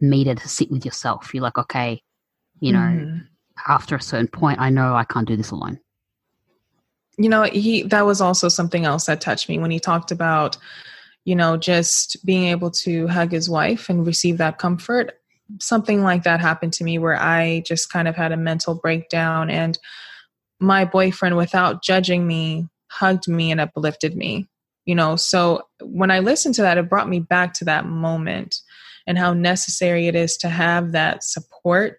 meter 0.00 0.34
to 0.34 0.48
sit 0.48 0.68
with 0.68 0.84
yourself. 0.84 1.32
You're 1.32 1.44
like, 1.44 1.58
okay, 1.58 2.02
you 2.58 2.72
know, 2.72 2.78
mm. 2.78 3.24
after 3.68 3.94
a 3.94 4.02
certain 4.02 4.26
point, 4.26 4.58
I 4.58 4.70
know 4.70 4.96
I 4.96 5.04
can't 5.04 5.28
do 5.28 5.36
this 5.36 5.52
alone. 5.52 5.78
You 7.18 7.28
know, 7.28 7.44
he 7.44 7.84
that 7.84 8.04
was 8.04 8.20
also 8.20 8.48
something 8.48 8.84
else 8.84 9.06
that 9.06 9.20
touched 9.20 9.48
me 9.48 9.60
when 9.60 9.70
he 9.70 9.78
talked 9.78 10.10
about 10.10 10.58
you 11.24 11.36
know, 11.36 11.56
just 11.56 12.24
being 12.24 12.46
able 12.46 12.70
to 12.70 13.06
hug 13.06 13.30
his 13.30 13.48
wife 13.48 13.88
and 13.88 14.06
receive 14.06 14.38
that 14.38 14.58
comfort. 14.58 15.12
Something 15.60 16.02
like 16.02 16.22
that 16.22 16.40
happened 16.40 16.72
to 16.72 16.84
me 16.84 16.98
where 16.98 17.20
I 17.20 17.62
just 17.66 17.92
kind 17.92 18.08
of 18.08 18.16
had 18.16 18.32
a 18.32 18.36
mental 18.36 18.74
breakdown 18.74 19.50
and 19.50 19.78
my 20.60 20.84
boyfriend, 20.84 21.36
without 21.36 21.82
judging 21.82 22.26
me, 22.26 22.68
hugged 22.90 23.28
me 23.28 23.50
and 23.50 23.60
uplifted 23.60 24.16
me. 24.16 24.48
You 24.84 24.94
know, 24.94 25.16
so 25.16 25.62
when 25.82 26.10
I 26.10 26.20
listened 26.20 26.54
to 26.56 26.62
that, 26.62 26.78
it 26.78 26.88
brought 26.88 27.08
me 27.08 27.20
back 27.20 27.54
to 27.54 27.64
that 27.66 27.86
moment 27.86 28.56
and 29.06 29.18
how 29.18 29.32
necessary 29.32 30.06
it 30.06 30.14
is 30.14 30.36
to 30.38 30.48
have 30.48 30.92
that 30.92 31.22
support 31.22 31.98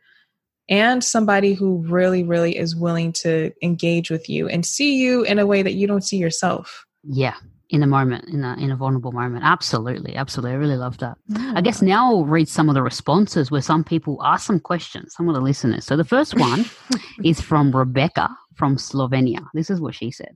and 0.69 1.03
somebody 1.03 1.53
who 1.53 1.83
really, 1.87 2.23
really 2.23 2.57
is 2.57 2.75
willing 2.75 3.11
to 3.11 3.51
engage 3.61 4.09
with 4.09 4.29
you 4.29 4.47
and 4.47 4.65
see 4.65 4.95
you 4.95 5.23
in 5.23 5.37
a 5.37 5.45
way 5.45 5.61
that 5.61 5.73
you 5.73 5.85
don't 5.85 6.03
see 6.03 6.17
yourself. 6.17 6.85
Yeah, 7.03 7.35
in 7.69 7.83
a 7.83 7.87
moment, 7.87 8.29
in 8.29 8.43
a 8.43 8.55
in 8.57 8.71
a 8.71 8.75
vulnerable 8.75 9.11
moment. 9.11 9.43
Absolutely, 9.43 10.15
absolutely. 10.15 10.53
I 10.53 10.59
really 10.59 10.77
love 10.77 10.97
that. 10.99 11.17
I 11.55 11.61
guess 11.61 11.79
mm. 11.79 11.87
now 11.87 12.11
I'll 12.11 12.25
read 12.25 12.47
some 12.47 12.69
of 12.69 12.75
the 12.75 12.83
responses 12.83 13.51
where 13.51 13.61
some 13.61 13.83
people 13.83 14.21
ask 14.23 14.45
some 14.45 14.59
questions, 14.59 15.13
some 15.13 15.27
of 15.27 15.35
the 15.35 15.41
listeners. 15.41 15.85
So 15.85 15.97
the 15.97 16.05
first 16.05 16.37
one 16.37 16.65
is 17.23 17.41
from 17.41 17.75
Rebecca 17.75 18.29
from 18.61 18.77
Slovenia. 18.77 19.47
This 19.55 19.71
is 19.71 19.81
what 19.81 19.95
she 19.95 20.11
said. 20.11 20.35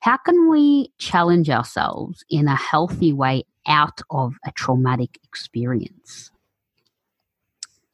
How 0.00 0.16
can 0.16 0.48
we 0.48 0.90
challenge 0.98 1.50
ourselves 1.50 2.24
in 2.30 2.48
a 2.48 2.56
healthy 2.56 3.12
way 3.12 3.44
out 3.68 4.00
of 4.10 4.32
a 4.46 4.52
traumatic 4.52 5.18
experience? 5.24 6.30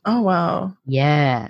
Oh 0.05 0.23
wow. 0.23 0.77
Yeah. 0.87 1.49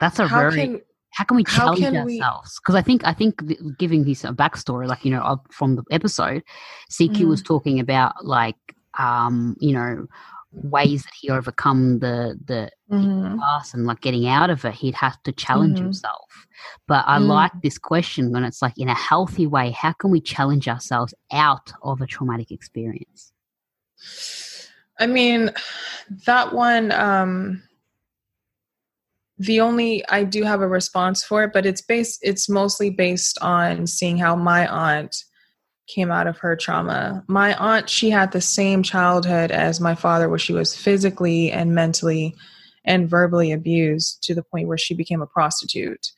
That's 0.00 0.18
a 0.18 0.26
How 0.26 0.40
very 0.40 0.66
can 0.66 0.82
how 1.12 1.24
can 1.24 1.36
we 1.38 1.44
challenge 1.44 1.80
can 1.80 1.96
ourselves? 1.96 2.60
Because 2.60 2.74
I 2.74 2.82
think 2.82 3.06
I 3.06 3.14
think 3.14 3.42
giving 3.78 4.04
this 4.04 4.24
a 4.24 4.32
backstory, 4.32 4.86
like 4.86 5.04
you 5.04 5.10
know, 5.10 5.40
from 5.50 5.76
the 5.76 5.84
episode, 5.90 6.42
CQ 6.90 7.10
Mhm. 7.24 7.28
was 7.28 7.42
talking 7.42 7.80
about 7.80 8.26
like 8.26 8.56
um, 8.98 9.56
you 9.58 9.72
know 9.72 10.06
ways 10.54 11.04
that 11.04 11.14
he 11.14 11.30
overcome 11.30 11.98
the 11.98 12.38
the 12.44 12.70
Mhm. 12.90 13.38
past 13.40 13.74
and 13.74 13.86
like 13.86 14.00
getting 14.00 14.28
out 14.28 14.50
of 14.50 14.64
it. 14.64 14.74
He'd 14.74 14.94
have 14.94 15.22
to 15.24 15.32
challenge 15.32 15.78
Mhm. 15.78 15.84
himself. 15.84 16.46
But 16.86 17.04
I 17.06 17.18
Mm. 17.18 17.28
like 17.28 17.52
this 17.62 17.78
question 17.78 18.30
when 18.30 18.44
it's 18.44 18.62
like 18.62 18.78
in 18.78 18.88
a 18.88 18.94
healthy 18.94 19.46
way. 19.46 19.70
How 19.70 19.92
can 19.92 20.10
we 20.10 20.20
challenge 20.20 20.68
ourselves 20.68 21.14
out 21.32 21.72
of 21.82 22.00
a 22.00 22.06
traumatic 22.06 22.50
experience? 22.50 23.32
I 24.98 25.06
mean, 25.06 25.50
that 26.26 26.52
one, 26.52 26.92
um, 26.92 27.62
the 29.38 29.60
only, 29.60 30.06
I 30.08 30.22
do 30.22 30.44
have 30.44 30.60
a 30.60 30.68
response 30.68 31.24
for 31.24 31.42
it, 31.42 31.52
but 31.52 31.66
it's 31.66 31.80
based, 31.82 32.20
it's 32.22 32.48
mostly 32.48 32.90
based 32.90 33.36
on 33.40 33.86
seeing 33.88 34.16
how 34.16 34.36
my 34.36 34.68
aunt 34.68 35.24
came 35.86 36.10
out 36.10 36.26
of 36.26 36.38
her 36.38 36.56
trauma. 36.56 37.24
My 37.28 37.54
aunt, 37.54 37.90
she 37.90 38.10
had 38.10 38.32
the 38.32 38.40
same 38.40 38.82
childhood 38.82 39.50
as 39.50 39.80
my 39.80 39.94
father, 39.94 40.28
where 40.28 40.38
she 40.38 40.52
was 40.52 40.74
physically 40.74 41.50
and 41.50 41.74
mentally 41.74 42.34
and 42.84 43.08
verbally 43.08 43.52
abused 43.52 44.22
to 44.24 44.34
the 44.34 44.42
point 44.42 44.68
where 44.68 44.78
she 44.78 44.94
became 44.94 45.22
a 45.22 45.26
prostitute 45.26 46.12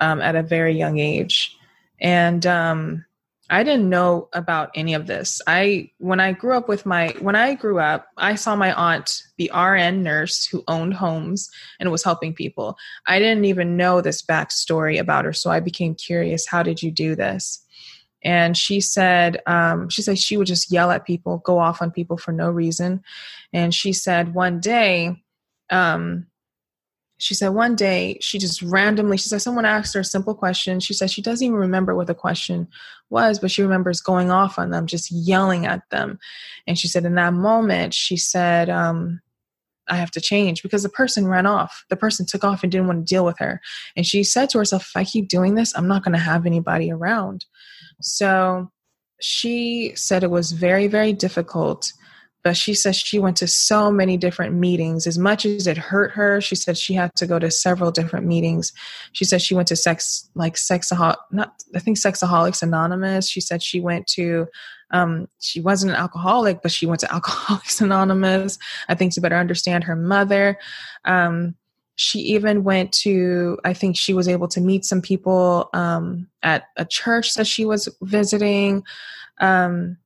um, 0.00 0.20
at 0.20 0.36
a 0.36 0.42
very 0.42 0.76
young 0.76 0.98
age. 0.98 1.56
And, 2.00 2.46
um, 2.46 3.04
I 3.50 3.62
didn't 3.62 3.88
know 3.88 4.28
about 4.34 4.70
any 4.74 4.92
of 4.92 5.06
this. 5.06 5.40
I 5.46 5.90
when 5.98 6.20
I 6.20 6.32
grew 6.32 6.54
up 6.54 6.68
with 6.68 6.84
my 6.84 7.14
when 7.20 7.34
I 7.34 7.54
grew 7.54 7.78
up, 7.78 8.08
I 8.18 8.34
saw 8.34 8.54
my 8.54 8.72
aunt 8.74 9.22
the 9.38 9.50
RN 9.54 10.02
nurse 10.02 10.44
who 10.46 10.64
owned 10.68 10.94
homes 10.94 11.48
and 11.80 11.90
was 11.90 12.04
helping 12.04 12.34
people. 12.34 12.76
I 13.06 13.18
didn't 13.18 13.46
even 13.46 13.76
know 13.76 14.00
this 14.00 14.22
backstory 14.22 15.00
about 15.00 15.24
her, 15.24 15.32
so 15.32 15.50
I 15.50 15.60
became 15.60 15.94
curious. 15.94 16.46
How 16.46 16.62
did 16.62 16.82
you 16.82 16.90
do 16.90 17.14
this? 17.14 17.64
And 18.22 18.56
she 18.56 18.80
said, 18.80 19.40
um, 19.46 19.88
she 19.88 20.02
said 20.02 20.18
she 20.18 20.36
would 20.36 20.46
just 20.46 20.72
yell 20.72 20.90
at 20.90 21.06
people, 21.06 21.38
go 21.38 21.58
off 21.58 21.80
on 21.80 21.90
people 21.90 22.16
for 22.16 22.32
no 22.32 22.50
reason. 22.50 23.02
And 23.52 23.74
she 23.74 23.92
said 23.92 24.34
one 24.34 24.60
day, 24.60 25.22
um, 25.70 26.26
she 27.18 27.34
said 27.34 27.48
one 27.48 27.74
day 27.74 28.16
she 28.20 28.38
just 28.38 28.62
randomly 28.62 29.16
she 29.18 29.28
said 29.28 29.42
someone 29.42 29.64
asked 29.64 29.92
her 29.94 30.00
a 30.00 30.04
simple 30.04 30.34
question. 30.34 30.80
She 30.80 30.94
said 30.94 31.10
she 31.10 31.20
doesn't 31.20 31.44
even 31.44 31.58
remember 31.58 31.94
what 31.94 32.06
the 32.06 32.14
question 32.14 32.68
was 33.10 33.38
but 33.38 33.50
she 33.50 33.62
remembers 33.62 34.00
going 34.00 34.30
off 34.30 34.58
on 34.58 34.70
them 34.70 34.86
just 34.86 35.10
yelling 35.10 35.66
at 35.66 35.82
them. 35.90 36.18
And 36.66 36.78
she 36.78 36.88
said 36.88 37.04
in 37.04 37.16
that 37.16 37.34
moment 37.34 37.92
she 37.92 38.16
said 38.16 38.70
um, 38.70 39.20
i 39.88 39.96
have 39.96 40.10
to 40.12 40.20
change 40.20 40.62
because 40.62 40.84
the 40.84 40.88
person 40.88 41.26
ran 41.26 41.44
off. 41.46 41.84
The 41.90 41.96
person 41.96 42.24
took 42.24 42.44
off 42.44 42.62
and 42.62 42.70
didn't 42.70 42.86
want 42.86 43.06
to 43.06 43.14
deal 43.14 43.24
with 43.24 43.38
her. 43.38 43.60
And 43.96 44.06
she 44.06 44.22
said 44.22 44.48
to 44.50 44.58
herself 44.58 44.82
if 44.82 44.96
i 44.96 45.04
keep 45.04 45.28
doing 45.28 45.56
this 45.56 45.76
i'm 45.76 45.88
not 45.88 46.04
going 46.04 46.14
to 46.14 46.18
have 46.18 46.46
anybody 46.46 46.90
around 46.90 47.46
so 48.00 48.70
she 49.20 49.92
said 49.94 50.22
it 50.22 50.30
was 50.30 50.52
very 50.52 50.86
very 50.86 51.12
difficult 51.12 51.92
but 52.44 52.56
she 52.56 52.72
says 52.72 52.96
she 52.96 53.18
went 53.18 53.36
to 53.36 53.46
so 53.46 53.90
many 53.90 54.16
different 54.16 54.54
meetings. 54.54 55.06
As 55.06 55.18
much 55.18 55.44
as 55.44 55.66
it 55.66 55.76
hurt 55.76 56.12
her 56.12 56.40
she 56.40 56.54
said 56.54 56.78
she 56.78 56.94
had 56.94 57.14
to 57.16 57.26
go 57.26 57.38
to 57.38 57.50
several 57.50 57.90
different 57.90 58.26
meetings. 58.26 58.72
She 59.12 59.24
said 59.24 59.42
she 59.42 59.54
went 59.54 59.68
to 59.68 59.76
sex 59.76 60.30
like 60.34 60.54
sexaholic 60.54 61.16
not 61.32 61.52
i 61.74 61.78
think 61.78 61.98
sexaholics 61.98 62.62
anonymous. 62.62 63.28
She 63.28 63.40
said 63.40 63.62
she 63.62 63.80
went 63.80 64.06
to 64.08 64.46
um, 64.90 65.28
she 65.40 65.60
wasn't 65.60 65.92
an 65.92 65.98
alcoholic 65.98 66.62
but 66.62 66.72
she 66.72 66.86
went 66.86 67.00
to 67.00 67.12
alcoholics 67.12 67.80
anonymous. 67.80 68.58
I 68.88 68.94
think 68.94 69.12
to 69.14 69.20
better 69.20 69.36
understand 69.36 69.84
her 69.84 69.96
mother. 69.96 70.58
Um, 71.04 71.54
she 71.98 72.20
even 72.20 72.62
went 72.62 72.92
to 72.92 73.58
i 73.64 73.74
think 73.74 73.96
she 73.96 74.14
was 74.14 74.28
able 74.28 74.46
to 74.46 74.60
meet 74.60 74.84
some 74.84 75.02
people 75.02 75.68
um, 75.74 76.28
at 76.44 76.64
a 76.76 76.84
church 76.84 77.34
that 77.34 77.46
she 77.46 77.66
was 77.66 77.88
visiting. 78.02 78.84
Um, 79.40 79.98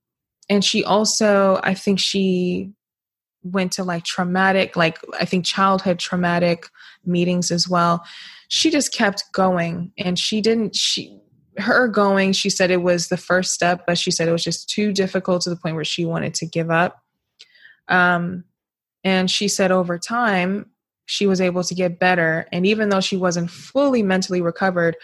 and 0.49 0.65
she 0.65 0.83
also 0.83 1.61
i 1.63 1.75
think 1.75 2.01
she 2.01 2.73
went 3.45 3.73
to 3.73 3.85
like 3.85 4.05
traumatic 4.05 4.77
like 4.77 4.99
i 5.21 5.25
think 5.25 5.45
childhood 5.45 5.99
traumatic 5.99 6.67
meetings 7.05 7.51
as 7.51 7.69
well. 7.69 8.05
She 8.49 8.71
just 8.71 8.93
kept 8.95 9.25
going 9.33 9.93
and 9.99 10.19
she 10.19 10.41
didn't 10.41 10.75
she 10.75 11.19
her 11.59 11.87
going 11.89 12.33
she 12.33 12.49
said 12.49 12.71
it 12.71 12.83
was 12.83 13.09
the 13.09 13.19
first 13.19 13.53
step 13.53 13.85
but 13.87 13.99
she 13.99 14.11
said 14.11 14.27
it 14.27 14.33
was 14.33 14.45
just 14.45 14.71
too 14.71 14.93
difficult 14.93 15.43
to 15.43 15.51
the 15.51 15.57
point 15.57 15.75
where 15.75 15.85
she 15.85 16.07
wanted 16.07 16.33
to 16.35 16.47
give 16.47 16.71
up. 16.71 17.03
Um 17.89 18.45
and 19.05 19.31
she 19.31 19.49
said 19.49 19.71
over 19.73 19.99
time 19.99 20.72
she 21.13 21.27
was 21.27 21.43
able 21.43 21.63
to 21.63 21.75
get 21.75 21.99
better. 21.99 22.47
And 22.53 22.65
even 22.67 22.89
though 22.89 23.03
she 23.03 23.19
wasn't 23.19 23.51
fully 23.51 24.03
mentally 24.03 24.41
recovered 24.41 24.97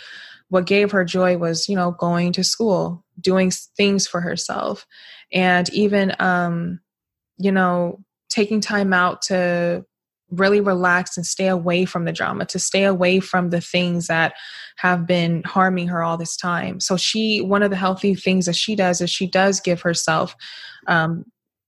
what 0.50 0.64
gave 0.64 0.90
her 0.92 1.04
joy 1.04 1.36
was 1.36 1.68
you 1.68 1.76
know 1.76 1.90
going 1.90 2.32
to 2.32 2.42
school 2.42 3.04
doing 3.20 3.50
things 3.76 4.06
for 4.06 4.22
herself. 4.22 4.86
And 5.32 5.68
even 5.74 6.14
um 6.18 6.80
you 7.36 7.52
know 7.52 8.02
taking 8.30 8.62
time 8.62 8.94
out 8.94 9.20
to 9.22 9.84
really 10.30 10.60
relax 10.60 11.16
and 11.16 11.26
stay 11.26 11.48
away 11.48 11.84
from 11.86 12.04
the 12.04 12.12
drama 12.12 12.44
to 12.44 12.58
stay 12.58 12.84
away 12.84 13.18
from 13.18 13.48
the 13.50 13.60
things 13.60 14.08
that 14.08 14.34
have 14.76 15.06
been 15.06 15.42
harming 15.44 15.88
her 15.88 16.02
all 16.02 16.18
this 16.18 16.36
time. 16.36 16.80
So 16.80 16.96
she 16.96 17.42
one 17.42 17.62
of 17.62 17.70
the 17.70 17.76
healthy 17.76 18.14
things 18.14 18.46
that 18.46 18.56
she 18.56 18.74
does 18.74 19.02
is 19.02 19.10
she 19.10 19.26
does 19.26 19.60
give 19.60 19.82
herself 19.82 20.34
um 20.86 21.24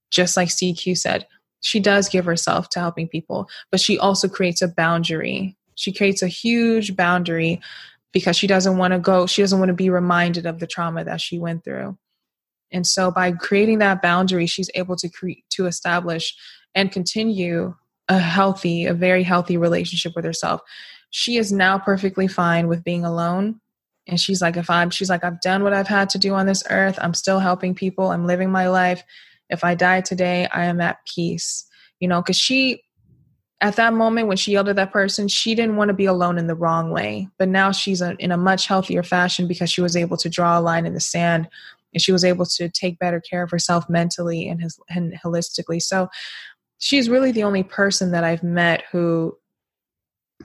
just 0.09 0.35
like 0.35 0.49
cq 0.49 0.97
said 0.97 1.27
she 1.61 1.79
does 1.79 2.09
give 2.09 2.25
herself 2.25 2.69
to 2.69 2.79
helping 2.79 3.07
people 3.07 3.47
but 3.71 3.79
she 3.79 3.97
also 3.97 4.27
creates 4.27 4.61
a 4.61 4.67
boundary. 4.67 5.55
She 5.75 5.91
creates 5.93 6.21
a 6.21 6.27
huge 6.27 6.95
boundary 6.95 7.61
because 8.11 8.35
she 8.35 8.47
doesn't 8.47 8.77
want 8.77 8.93
to 8.93 8.99
go 8.99 9.25
she 9.25 9.41
doesn't 9.41 9.59
want 9.59 9.69
to 9.69 9.75
be 9.75 9.89
reminded 9.89 10.45
of 10.45 10.59
the 10.59 10.67
trauma 10.67 11.03
that 11.03 11.21
she 11.21 11.39
went 11.39 11.63
through. 11.63 11.97
And 12.71 12.85
so 12.85 13.11
by 13.11 13.31
creating 13.31 13.79
that 13.79 14.01
boundary 14.01 14.45
she's 14.45 14.69
able 14.75 14.95
to 14.97 15.09
create 15.09 15.45
to 15.51 15.65
establish 15.65 16.35
and 16.75 16.91
continue 16.91 17.75
a 18.07 18.19
healthy 18.19 18.85
a 18.85 18.93
very 18.93 19.23
healthy 19.23 19.57
relationship 19.57 20.13
with 20.15 20.25
herself. 20.25 20.61
She 21.09 21.37
is 21.37 21.51
now 21.51 21.77
perfectly 21.77 22.27
fine 22.27 22.67
with 22.67 22.83
being 22.83 23.05
alone 23.05 23.59
and 24.07 24.19
she's 24.19 24.41
like 24.41 24.57
if 24.57 24.69
i'm 24.69 24.89
she's 24.89 25.09
like 25.09 25.23
i've 25.23 25.39
done 25.41 25.63
what 25.63 25.73
i've 25.73 25.87
had 25.87 26.09
to 26.09 26.17
do 26.17 26.33
on 26.33 26.45
this 26.45 26.63
earth. 26.69 26.97
I'm 27.01 27.13
still 27.13 27.39
helping 27.39 27.75
people. 27.75 28.11
I'm 28.11 28.27
living 28.27 28.51
my 28.51 28.67
life 28.67 29.03
if 29.51 29.63
i 29.63 29.75
die 29.75 30.01
today 30.01 30.47
i 30.53 30.65
am 30.65 30.81
at 30.81 30.97
peace. 31.05 31.65
You 31.99 32.07
know 32.07 32.21
because 32.21 32.37
she 32.37 32.83
at 33.61 33.75
that 33.75 33.93
moment 33.93 34.27
when 34.27 34.37
she 34.37 34.53
yelled 34.53 34.69
at 34.69 34.75
that 34.75 34.91
person 34.91 35.27
she 35.27 35.53
didn't 35.53 35.75
want 35.75 35.89
to 35.89 35.93
be 35.93 36.05
alone 36.05 36.39
in 36.39 36.47
the 36.47 36.55
wrong 36.55 36.89
way. 36.89 37.29
But 37.37 37.47
now 37.47 37.71
she's 37.71 38.01
a, 38.01 38.15
in 38.17 38.31
a 38.31 38.37
much 38.37 38.65
healthier 38.65 39.03
fashion 39.03 39.47
because 39.47 39.71
she 39.71 39.81
was 39.81 39.95
able 39.95 40.17
to 40.17 40.29
draw 40.29 40.57
a 40.57 40.61
line 40.61 40.87
in 40.87 40.95
the 40.95 40.99
sand 40.99 41.47
and 41.93 42.01
she 42.01 42.11
was 42.11 42.25
able 42.25 42.45
to 42.45 42.69
take 42.69 42.97
better 42.97 43.21
care 43.21 43.43
of 43.43 43.51
herself 43.51 43.87
mentally 43.87 44.47
and, 44.47 44.61
his, 44.61 44.79
and 44.89 45.13
holistically. 45.23 45.79
So 45.79 46.09
she's 46.79 47.07
really 47.07 47.31
the 47.31 47.43
only 47.43 47.61
person 47.61 48.11
that 48.11 48.23
i've 48.23 48.43
met 48.43 48.83
who 48.91 49.37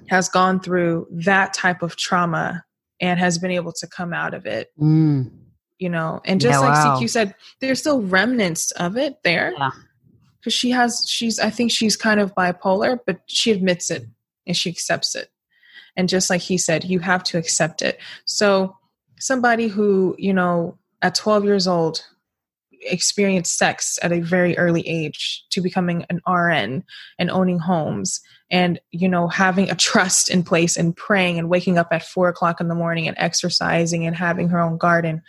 has 0.08 0.28
gone 0.28 0.60
through 0.60 1.06
that 1.10 1.54
type 1.54 1.82
of 1.82 1.96
trauma 1.96 2.64
and 3.00 3.18
has 3.18 3.38
been 3.38 3.50
able 3.50 3.72
to 3.72 3.86
come 3.86 4.12
out 4.12 4.34
of 4.34 4.46
it. 4.46 4.68
Mm, 4.78 5.30
you 5.78 5.88
know 5.88 6.20
and 6.24 6.40
just 6.40 6.52
Yeah, 6.52 6.58
like 6.60 6.84
wow. 6.84 6.98
cq 7.00 7.10
said 7.10 7.34
there's 7.60 7.80
still 7.80 8.02
remnants 8.02 8.70
of 8.72 8.96
it 8.96 9.22
there 9.24 9.52
Yeah. 9.58 9.70
because 10.38 10.54
she 10.54 10.70
has 10.70 11.04
she's 11.08 11.38
i 11.38 11.50
think 11.50 11.70
she's 11.70 11.96
kind 11.96 12.20
of 12.20 12.34
bipolar 12.34 12.98
but 13.06 13.20
she 13.26 13.50
admits 13.52 13.90
it 13.90 14.04
and 14.46 14.56
she 14.56 14.70
accepts 14.70 15.14
it 15.14 15.28
and 15.96 16.08
just 16.08 16.30
like 16.30 16.40
he 16.40 16.58
said 16.58 16.84
you 16.84 16.98
have 17.00 17.22
to 17.24 17.38
accept 17.38 17.82
it 17.82 17.98
so 18.24 18.76
somebody 19.18 19.68
who 19.68 20.14
you 20.18 20.32
know 20.32 20.78
at 21.02 21.14
12 21.14 21.44
years 21.44 21.66
old 21.66 22.04
experienced 22.82 23.56
sex 23.58 23.98
at 24.02 24.12
a 24.12 24.20
very 24.20 24.56
early 24.58 24.86
age 24.86 25.44
to 25.50 25.60
becoming 25.60 26.04
an 26.10 26.20
RN 26.30 26.84
and 27.18 27.30
owning 27.30 27.58
homes 27.58 28.20
and 28.50 28.78
you 28.92 29.08
know 29.08 29.26
having 29.28 29.70
a 29.70 29.74
trust 29.88 30.30
in 30.30 30.42
place 30.42 30.76
and 30.76 30.96
praying 30.96 31.38
and 31.38 31.48
waking 31.48 31.78
up 31.78 31.88
at 31.90 32.04
four 32.04 32.28
o'clock 32.28 32.60
in 32.60 32.68
the 32.68 32.74
morning 32.74 33.08
and 33.08 33.16
exercising 33.18 34.06
and 34.06 34.14
having 34.16 34.48
her 34.48 34.60
own 34.60 34.76
garden 34.78 35.22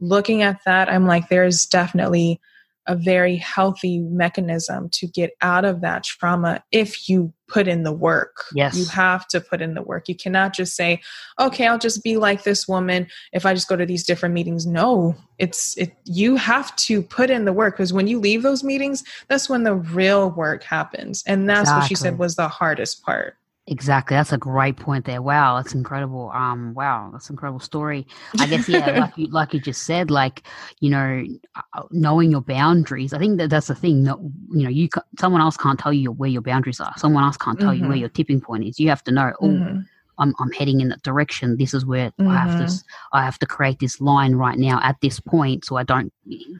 looking 0.00 0.42
at 0.42 0.60
that 0.64 0.88
i'm 0.88 1.06
like 1.06 1.28
there's 1.28 1.66
definitely 1.66 2.40
a 2.86 2.94
very 2.94 3.36
healthy 3.36 3.98
mechanism 3.98 4.88
to 4.90 5.06
get 5.06 5.32
out 5.42 5.64
of 5.64 5.80
that 5.80 6.04
trauma 6.04 6.62
if 6.70 7.08
you 7.08 7.32
put 7.48 7.68
in 7.68 7.82
the 7.82 7.92
work. 7.92 8.44
Yes. 8.54 8.76
You 8.76 8.86
have 8.86 9.26
to 9.28 9.40
put 9.40 9.60
in 9.60 9.74
the 9.74 9.82
work. 9.82 10.08
You 10.08 10.14
cannot 10.14 10.54
just 10.54 10.74
say, 10.74 11.00
"Okay, 11.38 11.66
I'll 11.66 11.78
just 11.78 12.02
be 12.02 12.16
like 12.16 12.44
this 12.44 12.66
woman 12.66 13.06
if 13.32 13.46
I 13.46 13.54
just 13.54 13.68
go 13.68 13.76
to 13.76 13.86
these 13.86 14.04
different 14.04 14.34
meetings." 14.34 14.66
No. 14.66 15.14
It's 15.38 15.76
it 15.76 15.92
you 16.04 16.36
have 16.36 16.74
to 16.76 17.02
put 17.02 17.30
in 17.30 17.44
the 17.44 17.52
work 17.52 17.76
because 17.76 17.92
when 17.92 18.06
you 18.06 18.18
leave 18.18 18.42
those 18.42 18.64
meetings, 18.64 19.04
that's 19.28 19.48
when 19.48 19.64
the 19.64 19.74
real 19.74 20.30
work 20.30 20.62
happens. 20.62 21.22
And 21.26 21.48
that's 21.48 21.62
exactly. 21.62 21.80
what 21.80 21.88
she 21.88 21.94
said 21.94 22.18
was 22.18 22.36
the 22.36 22.48
hardest 22.48 23.02
part. 23.02 23.36
Exactly. 23.68 24.16
That's 24.16 24.32
a 24.32 24.38
great 24.38 24.76
point 24.76 25.06
there. 25.06 25.20
Wow, 25.20 25.56
that's 25.56 25.74
incredible. 25.74 26.30
Um, 26.32 26.72
wow, 26.74 27.10
that's 27.12 27.30
incredible 27.30 27.58
story. 27.58 28.06
I 28.38 28.46
guess 28.46 28.68
yeah, 28.68 28.90
like 29.00 29.18
you 29.18 29.26
like 29.26 29.54
you 29.54 29.60
just 29.60 29.82
said, 29.82 30.08
like 30.08 30.44
you 30.78 30.88
know, 30.88 31.24
uh, 31.72 31.82
knowing 31.90 32.30
your 32.30 32.42
boundaries. 32.42 33.12
I 33.12 33.18
think 33.18 33.38
that 33.38 33.50
that's 33.50 33.66
the 33.66 33.74
thing. 33.74 34.04
That 34.04 34.18
you 34.52 34.62
know, 34.62 34.68
you 34.68 34.88
someone 35.18 35.40
else 35.40 35.56
can't 35.56 35.80
tell 35.80 35.92
you 35.92 36.12
where 36.12 36.30
your 36.30 36.42
boundaries 36.42 36.78
are. 36.78 36.92
Someone 36.96 37.24
else 37.24 37.36
can't 37.36 37.58
tell 37.58 37.70
mm-hmm. 37.70 37.82
you 37.82 37.88
where 37.88 37.96
mm-hmm. 37.96 38.00
your 38.02 38.08
tipping 38.10 38.40
point 38.40 38.64
is. 38.64 38.78
You 38.78 38.88
have 38.88 39.02
to 39.04 39.10
know. 39.10 39.32
Oh, 39.40 39.48
mm-hmm. 39.48 39.80
I'm 40.18 40.32
I'm 40.38 40.52
heading 40.52 40.80
in 40.80 40.90
that 40.90 41.02
direction. 41.02 41.56
This 41.56 41.74
is 41.74 41.84
where 41.84 42.12
mm-hmm. 42.12 42.28
I 42.28 42.38
have 42.38 42.58
to 42.58 42.66
mm-hmm. 42.66 43.16
I 43.16 43.24
have 43.24 43.38
to 43.40 43.46
create 43.46 43.80
this 43.80 44.00
line 44.00 44.36
right 44.36 44.58
now 44.58 44.78
at 44.84 45.00
this 45.00 45.18
point, 45.18 45.64
so 45.64 45.74
I 45.76 45.82
don't 45.82 46.12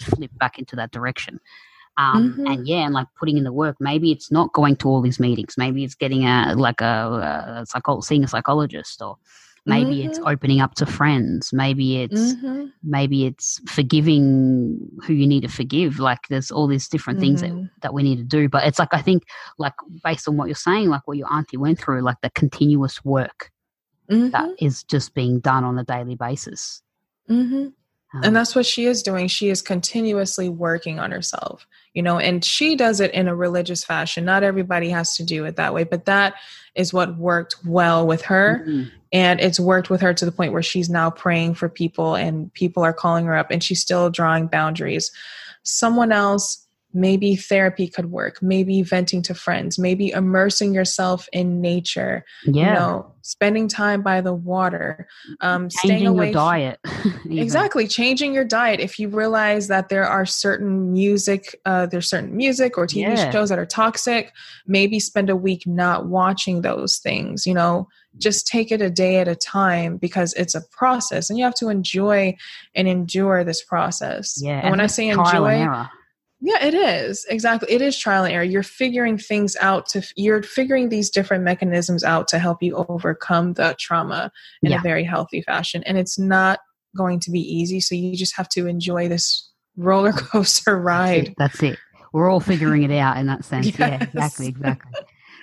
flip 0.03 0.33
back 0.39 0.59
into 0.59 0.75
that 0.75 0.91
direction. 0.91 1.39
Um, 1.99 2.33
mm-hmm. 2.33 2.47
And 2.47 2.69
yeah, 2.69 2.85
and 2.85 2.95
like 2.95 3.07
putting 3.19 3.39
in 3.39 3.45
the 3.45 3.53
work. 3.53 3.77
Maybe 3.81 4.13
it's 4.13 4.31
not 4.31 4.53
going 4.53 4.77
to 4.77 4.89
all 4.89 5.01
these 5.01 5.19
meetings. 5.19 5.55
Maybe 5.57 5.85
it's 5.85 5.95
getting 5.95 6.27
a 6.27 6.55
like 6.57 6.81
a, 6.81 7.63
a 7.63 7.67
psycho- 7.67 8.01
seeing 8.01 8.25
a 8.25 8.29
psychologist, 8.29 9.01
or 9.01 9.17
maybe 9.65 9.97
mm-hmm. 9.97 10.11
it's 10.11 10.19
opening 10.27 10.61
up 10.61 10.75
to 10.75 10.87
friends. 10.87 11.53
Maybe 11.53 12.03
it's 12.03 12.35
mm-hmm. 12.35 12.67
maybe 12.83 13.25
it's 13.25 13.61
forgiving 13.67 14.79
who 15.07 15.15
you 15.15 15.27
need 15.27 15.43
to 15.43 15.49
forgive. 15.49 15.99
Like 15.99 16.21
there's 16.29 16.51
all 16.51 16.67
these 16.67 16.89
different 16.89 17.19
things 17.19 17.41
that, 17.41 17.51
mm-hmm. 17.51 17.67
that 17.81 17.95
we 17.95 18.03
need 18.03 18.17
to 18.17 18.25
do. 18.25 18.49
But 18.49 18.65
it's 18.65 18.79
like 18.79 18.93
I 18.93 19.01
think 19.01 19.25
like 19.59 19.75
based 20.05 20.29
on 20.29 20.37
what 20.37 20.49
you're 20.49 20.55
saying, 20.55 20.89
like 20.89 21.07
what 21.07 21.17
your 21.17 21.33
auntie 21.33 21.57
went 21.57 21.79
through, 21.79 22.03
like 22.03 22.21
the 22.23 22.31
continuous 22.31 23.05
work 23.05 23.51
that 24.09 24.33
mm-hmm. 24.33 24.65
is 24.65 24.85
just 24.85 25.15
being 25.15 25.41
done 25.41 25.65
on 25.65 25.79
a 25.79 25.85
daily 25.85 26.15
basis. 26.15 26.83
And 28.23 28.35
that's 28.35 28.55
what 28.55 28.65
she 28.65 28.87
is 28.87 29.03
doing. 29.03 29.29
She 29.29 29.51
is 29.51 29.61
continuously 29.61 30.49
working 30.49 30.99
on 30.99 31.11
herself 31.11 31.67
you 31.97 32.03
know 32.03 32.19
and 32.19 32.45
she 32.45 32.77
does 32.77 33.01
it 33.01 33.13
in 33.13 33.27
a 33.27 33.35
religious 33.35 33.83
fashion. 33.83 34.25
Not 34.25 34.45
everybody 34.45 34.91
has 34.91 35.17
to 35.17 35.25
do 35.25 35.45
it 35.47 35.57
that 35.57 35.75
way 35.75 35.83
but 35.83 36.05
that 36.05 36.35
is 36.77 36.93
what 36.93 37.17
worked 37.17 37.57
well 37.65 38.07
with 38.07 38.23
her 38.23 38.65
mm-hmm. 38.69 38.89
and 39.13 39.41
it's 39.41 39.59
worked 39.59 39.89
with 39.89 40.03
her 40.03 40.13
to 40.13 40.25
the 40.25 40.31
point 40.31 40.53
where 40.53 40.63
she's 40.63 40.91
now 40.91 41.11
praying 41.11 41.55
for 41.55 41.69
people 41.69 42.15
and 42.15 42.53
people 42.53 42.85
are 42.85 42.93
calling 42.93 43.25
her 43.25 43.35
up 43.35 43.51
and 43.51 43.65
she's 43.65 43.81
still 43.81 44.11
drawing 44.11 44.47
boundaries. 44.47 45.11
Someone 45.65 46.13
else 46.13 46.66
maybe 46.97 47.37
therapy 47.37 47.87
could 47.89 48.11
work. 48.11 48.43
Maybe 48.43 48.83
venting 48.83 49.21
to 49.23 49.35
friends. 49.35 49.79
Maybe 49.79 50.11
immersing 50.11 50.75
yourself 50.75 51.29
in 51.33 51.61
nature. 51.61 52.25
Yeah. 52.45 52.69
you 52.69 52.75
know 52.75 53.13
spending 53.23 53.67
time 53.67 54.03
by 54.03 54.21
the 54.21 54.33
water 54.33 55.09
um 55.41 55.69
changing 55.69 55.97
staying 55.99 56.07
away 56.07 56.27
your 56.27 56.33
diet 56.33 56.79
exactly 57.29 57.89
changing 57.89 58.33
your 58.33 58.45
diet. 58.45 58.79
If 58.79 59.01
you 59.01 59.09
realize 59.09 59.67
that 59.67 59.89
there 59.89 60.05
are 60.05 60.25
certain 60.25 60.93
music 60.93 61.57
uh 61.67 61.87
there's 61.87 62.09
certain 62.09 62.37
music 62.37 62.79
or 62.79 62.87
tv 62.87 63.17
yeah. 63.17 63.31
shows 63.33 63.49
that 63.49 63.59
are 63.59 63.67
toxic 63.67 64.33
maybe 64.67 65.01
spend 65.01 65.29
a 65.29 65.35
week 65.35 65.67
not 65.67 66.07
watching 66.07 66.63
those 66.63 66.99
things 66.99 67.47
you 67.47 67.55
know? 67.55 67.89
Just 68.19 68.47
take 68.47 68.73
it 68.73 68.81
a 68.81 68.89
day 68.89 69.17
at 69.17 69.29
a 69.29 69.37
time 69.37 69.99
because 69.99 70.33
it's 70.35 70.55
a 70.55 70.63
process 70.71 71.29
and 71.29 71.39
you 71.39 71.45
have 71.45 71.55
to 71.57 71.69
enjoy 71.69 72.35
and 72.75 72.89
endure 72.89 73.45
this 73.45 73.63
process. 73.63 74.41
Yeah 74.41 74.61
and 74.61 74.71
when 74.71 74.81
i 74.81 74.87
say 74.87 75.09
enjoy 75.09 75.67
yeah, 76.41 76.65
it 76.65 76.75
is. 76.75 77.25
Exactly. 77.29 77.73
It 77.73 77.81
is 77.81 77.99
trial 77.99 78.25
and 78.25 78.33
error. 78.33 78.45
You're 78.45 78.63
figuring 78.63 79.17
things 79.17 79.57
out 79.61 79.87
to 79.89 80.07
you're 80.17 80.43
figuring 80.43 80.91
these 80.91 81.09
different 81.09 81.45
mechanisms 81.45 82.05
out 82.05 82.29
to 82.29 82.39
help 82.39 82.63
you 82.63 82.77
overcome 82.89 83.55
the 83.55 83.75
trauma 83.79 84.31
in 84.63 84.71
yeah. 84.71 84.79
a 84.79 84.83
very 84.83 85.05
healthy 85.05 85.41
fashion. 85.43 85.83
And 85.85 85.97
it's 85.97 86.19
not 86.19 86.61
going 86.97 87.21
to 87.21 87.31
be 87.31 87.41
easy, 87.41 87.81
so 87.81 87.95
you 87.95 88.17
just 88.17 88.37
have 88.37 88.49
to 88.51 88.67
enjoy 88.67 89.09
this 89.09 89.51
roller 89.77 90.13
coaster 90.13 90.79
ride. 90.79 91.35
That's 91.39 91.63
it. 91.63 91.79
We're 92.13 92.31
all 92.31 92.41
figuring 92.41 92.83
it 92.83 92.93
out 92.93 93.17
in 93.17 93.27
that 93.27 93.45
sense. 93.45 93.67
Yes. 93.67 93.79
Yeah, 93.79 94.03
exactly, 94.03 94.49
exactly. 94.49 94.93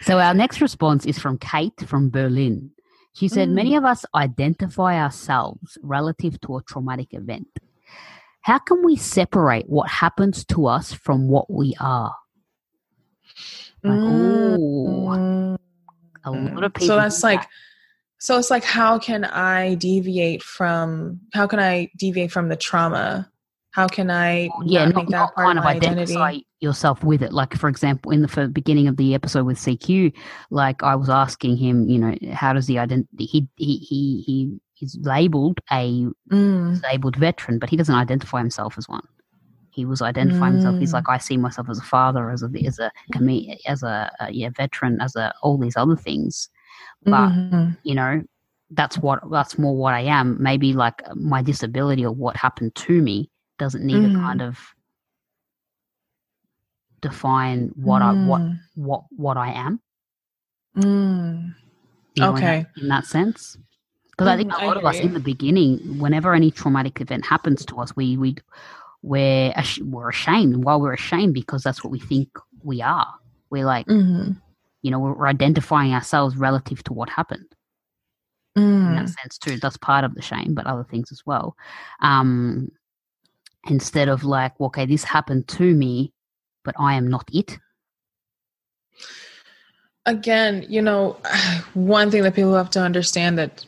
So 0.02 0.20
our 0.20 0.34
next 0.34 0.62
response 0.62 1.06
is 1.06 1.18
from 1.18 1.38
Kate 1.38 1.80
from 1.88 2.10
Berlin. 2.10 2.72
She 3.14 3.28
said, 3.28 3.48
mm. 3.48 3.54
Many 3.54 3.76
of 3.76 3.86
us 3.86 4.06
identify 4.16 5.00
ourselves 5.00 5.78
relative 5.82 6.42
to 6.42 6.58
a 6.58 6.64
traumatic 6.64 7.14
event 7.14 7.48
how 8.44 8.60
can 8.60 8.84
we 8.84 8.96
separate 8.98 9.70
what 9.70 9.90
happens 9.90 10.46
to 10.46 10.68
us 10.68 10.92
from 10.92 11.30
what 11.30 11.50
we 11.50 11.74
are? 11.80 12.14
Like, 13.84 14.00
mm. 14.00 15.58
a 16.26 16.32
lot 16.32 16.64
of 16.64 16.74
people. 16.74 16.88
So 16.88 16.96
that's 16.98 17.24
like, 17.24 17.42
that. 17.42 17.50
so 18.20 18.38
it's 18.38 18.52
like, 18.52 18.66
how 18.66 19.00
can 19.00 19.24
I 19.24 19.76
deviate 19.76 20.44
from? 20.44 21.22
How 21.34 21.48
can 21.48 21.60
I 21.60 21.90
deviate 21.98 22.32
from 22.32 22.50
the 22.50 22.58
trauma? 22.58 23.30
How 23.72 23.88
can 23.88 24.12
I? 24.12 24.50
Yeah, 24.66 24.86
not, 24.86 25.10
not 25.10 25.36
kind 25.36 25.58
of 25.58 25.66
identify 25.66 26.40
yourself 26.60 27.02
with 27.02 27.24
it. 27.24 27.32
Like, 27.32 27.56
for 27.56 27.70
example, 27.70 28.12
in 28.12 28.22
the 28.22 28.50
beginning 28.50 28.90
of 28.90 28.98
the 28.98 29.16
episode 29.16 29.46
with 29.46 29.58
CQ, 29.58 30.14
like 30.50 30.84
I 30.84 30.96
was 30.96 31.10
asking 31.10 31.56
him, 31.58 31.88
you 31.88 31.98
know, 31.98 32.16
how 32.34 32.52
does 32.52 32.68
the 32.68 32.78
identity? 32.78 33.26
He 33.26 33.48
he 33.56 33.78
he 33.78 34.22
he 34.26 34.60
he's 34.84 34.98
labeled 35.02 35.62
a 35.72 36.06
mm. 36.30 36.74
disabled 36.74 37.16
veteran, 37.16 37.58
but 37.58 37.70
he 37.70 37.78
doesn't 37.78 37.96
identify 37.96 38.40
himself 38.40 38.78
as 38.78 38.90
one. 38.90 39.08
He 39.72 39.86
was 39.86 40.02
identifying 40.02 40.54
mm. 40.54 40.56
himself. 40.58 40.80
He's 40.80 40.94
like, 40.94 41.06
I 41.08 41.18
see 41.18 41.38
myself 41.38 41.68
as 41.70 41.80
a 41.80 41.84
father, 41.84 42.30
as 42.30 42.44
a 42.44 42.50
as 42.66 42.80
a 42.80 42.92
as 43.66 43.82
a, 43.82 44.12
a 44.20 44.32
yeah 44.32 44.50
veteran, 44.56 45.00
as 45.02 45.16
a 45.16 45.34
all 45.42 45.58
these 45.58 45.78
other 45.78 45.96
things. 45.96 46.50
But 47.04 47.30
mm-hmm. 47.30 47.72
you 47.84 47.96
know, 47.96 48.24
that's 48.72 48.98
what 48.98 49.20
that's 49.32 49.58
more 49.58 49.76
what 49.76 49.94
I 49.94 50.02
am. 50.02 50.38
Maybe 50.42 50.74
like 50.74 51.02
my 51.16 51.42
disability 51.42 52.06
or 52.06 52.12
what 52.12 52.36
happened 52.36 52.76
to 52.76 53.02
me 53.02 53.30
doesn't 53.58 53.86
need 53.86 53.96
mm. 53.96 54.14
to 54.14 54.20
kind 54.20 54.42
of 54.42 54.60
define 57.02 57.72
what 57.76 58.02
mm. 58.02 58.06
I 58.06 58.28
what 58.28 58.42
mm. 58.42 58.60
what 58.76 59.04
what 59.16 59.38
I 59.38 59.54
am. 59.54 59.80
Mm. 60.78 61.56
You 62.16 62.24
know, 62.24 62.34
okay, 62.34 62.58
in 62.58 62.64
that, 62.64 62.82
in 62.82 62.88
that 62.90 63.06
sense. 63.06 63.58
Because 64.14 64.28
I 64.28 64.38
think 64.38 64.54
a 64.54 64.66
lot 64.66 64.78
of 64.78 64.86
us 64.86 65.00
in 65.00 65.14
the 65.14 65.20
beginning, 65.20 65.80
whenever 65.98 66.36
any 66.36 66.52
traumatic 66.52 67.02
event 67.02 67.26
happens 67.26 67.66
to 67.66 67.78
us, 67.78 67.96
we 67.96 68.16
we 68.16 68.36
we're 69.02 69.54
we're 69.82 70.10
ashamed. 70.10 70.54
And 70.54 70.64
while 70.64 70.80
we're 70.80 70.94
ashamed, 70.94 71.34
because 71.34 71.64
that's 71.64 71.84
what 71.84 71.90
we 71.90 72.00
think 72.00 72.30
we 72.64 72.82
are, 72.82 73.08
we're 73.50 73.66
like, 73.66 73.88
mm-hmm. 73.88 74.34
you 74.84 74.92
know, 74.92 75.00
we're 75.00 75.28
identifying 75.28 75.94
ourselves 75.94 76.38
relative 76.38 76.84
to 76.84 76.94
what 76.94 77.10
happened. 77.10 77.48
Mm. 78.56 78.90
In 78.90 78.96
that 78.96 79.06
mm. 79.06 79.16
sense, 79.20 79.40
too, 79.40 79.58
that's 79.58 79.78
part 79.78 80.04
of 80.04 80.14
the 80.14 80.22
shame, 80.22 80.54
but 80.54 80.68
other 80.68 80.84
things 80.84 81.12
as 81.12 81.24
well. 81.26 81.56
Um, 82.02 82.72
instead 83.68 84.10
of 84.10 84.24
like, 84.24 84.54
okay, 84.62 84.86
this 84.86 85.04
happened 85.04 85.48
to 85.48 85.74
me, 85.74 86.14
but 86.64 86.76
I 86.78 86.94
am 86.94 87.08
not 87.08 87.28
it 87.34 87.58
again, 90.06 90.66
you 90.70 90.82
know, 90.82 91.18
one 91.74 92.12
thing 92.12 92.24
that 92.24 92.36
people 92.36 92.54
have 92.54 92.70
to 92.72 92.82
understand 92.82 93.38
that 93.38 93.66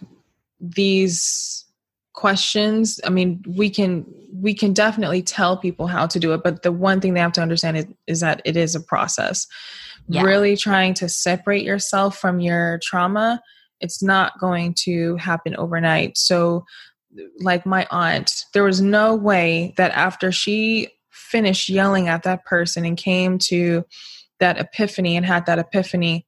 these 0.60 1.66
questions 2.14 3.00
i 3.04 3.10
mean 3.10 3.44
we 3.46 3.70
can 3.70 4.06
we 4.34 4.54
can 4.54 4.74
definitely 4.74 5.22
tell 5.22 5.58
people 5.58 5.88
how 5.88 6.08
to 6.08 6.20
do 6.20 6.34
it 6.34 6.42
but 6.44 6.64
the 6.64 6.72
one 6.72 7.02
thing 7.02 7.14
they 7.14 7.20
have 7.20 7.34
to 7.34 7.42
understand 7.42 7.78
is, 7.78 7.86
is 8.08 8.20
that 8.22 8.42
it 8.46 8.56
is 8.56 8.74
a 8.74 8.80
process 8.80 9.48
yeah. 10.08 10.22
really 10.22 10.56
trying 10.56 10.94
to 10.94 11.10
separate 11.10 11.64
yourself 11.64 12.18
from 12.18 12.40
your 12.40 12.80
trauma 12.82 13.42
it's 13.82 14.02
not 14.02 14.40
going 14.40 14.74
to 14.74 15.18
happen 15.18 15.56
overnight 15.58 16.18
so 16.18 16.64
like 17.40 17.66
my 17.66 17.86
aunt 17.92 18.46
there 18.54 18.64
was 18.64 18.82
no 18.82 19.14
way 19.14 19.74
that 19.76 19.92
after 19.92 20.32
she 20.32 20.88
finished 21.12 21.70
yelling 21.70 22.08
at 22.08 22.24
that 22.24 22.46
person 22.46 22.86
and 22.86 22.98
came 22.98 23.38
to 23.38 23.84
that 24.40 24.58
epiphany 24.58 25.18
and 25.18 25.26
had 25.26 25.46
that 25.46 25.60
epiphany 25.60 26.26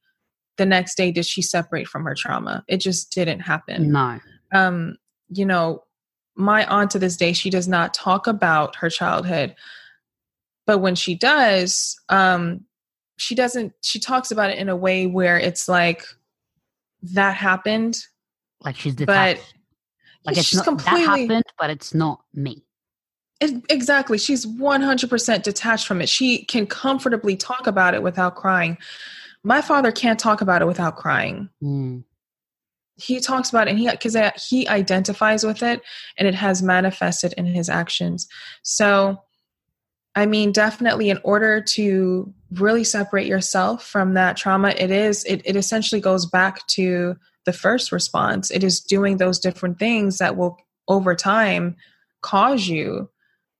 the 0.58 0.66
next 0.66 0.96
day 0.96 1.10
did 1.10 1.24
she 1.24 1.40
separate 1.40 1.88
from 1.88 2.04
her 2.04 2.14
trauma 2.14 2.64
it 2.68 2.78
just 2.78 3.12
didn't 3.12 3.40
happen 3.40 3.90
no 3.90 4.18
um 4.52 4.96
you 5.28 5.44
know 5.44 5.82
my 6.36 6.66
aunt 6.66 6.90
to 6.90 6.98
this 6.98 7.16
day 7.16 7.32
she 7.32 7.50
does 7.50 7.66
not 7.66 7.94
talk 7.94 8.26
about 8.26 8.76
her 8.76 8.90
childhood 8.90 9.54
but 10.66 10.78
when 10.78 10.94
she 10.94 11.14
does 11.14 11.96
um 12.08 12.60
she 13.16 13.34
doesn't 13.34 13.72
she 13.82 13.98
talks 13.98 14.30
about 14.30 14.50
it 14.50 14.58
in 14.58 14.68
a 14.68 14.76
way 14.76 15.06
where 15.06 15.38
it's 15.38 15.68
like 15.68 16.04
that 17.02 17.34
happened 17.34 17.98
like 18.62 18.76
she's 18.76 18.94
detached. 18.94 19.40
but 19.40 19.54
like 20.24 20.36
it's 20.36 20.54
not 20.54 20.64
completely, 20.64 21.04
that 21.04 21.18
happened 21.18 21.44
but 21.58 21.70
it's 21.70 21.94
not 21.94 22.22
me 22.34 22.64
It, 23.40 23.62
exactly. 23.70 24.18
She's 24.18 24.44
100% 24.44 25.42
detached 25.42 25.86
from 25.86 26.00
it. 26.00 26.08
She 26.08 26.44
can 26.44 26.66
comfortably 26.66 27.36
talk 27.36 27.68
about 27.68 27.94
it 27.94 28.02
without 28.02 28.34
crying. 28.34 28.78
My 29.48 29.62
father 29.62 29.90
can't 29.90 30.20
talk 30.20 30.42
about 30.42 30.60
it 30.60 30.66
without 30.66 30.96
crying. 30.96 31.48
Mm. 31.62 32.04
He 32.96 33.18
talks 33.18 33.48
about 33.48 33.66
it 33.66 33.70
and 33.70 33.78
he 33.78 33.88
because 33.90 34.14
he 34.46 34.68
identifies 34.68 35.42
with 35.42 35.62
it 35.62 35.80
and 36.18 36.28
it 36.28 36.34
has 36.34 36.62
manifested 36.62 37.32
in 37.38 37.46
his 37.46 37.70
actions. 37.70 38.28
So 38.62 39.22
I 40.14 40.26
mean, 40.26 40.52
definitely 40.52 41.08
in 41.08 41.18
order 41.22 41.62
to 41.62 42.34
really 42.52 42.84
separate 42.84 43.26
yourself 43.26 43.86
from 43.86 44.14
that 44.14 44.36
trauma, 44.36 44.74
it 44.76 44.90
is 44.90 45.24
it, 45.24 45.40
it 45.46 45.56
essentially 45.56 46.02
goes 46.02 46.26
back 46.26 46.66
to 46.66 47.16
the 47.46 47.52
first 47.54 47.90
response. 47.90 48.50
It 48.50 48.62
is 48.62 48.80
doing 48.80 49.16
those 49.16 49.38
different 49.38 49.78
things 49.78 50.18
that 50.18 50.36
will 50.36 50.58
over 50.88 51.14
time 51.14 51.76
cause 52.20 52.68
you 52.68 53.08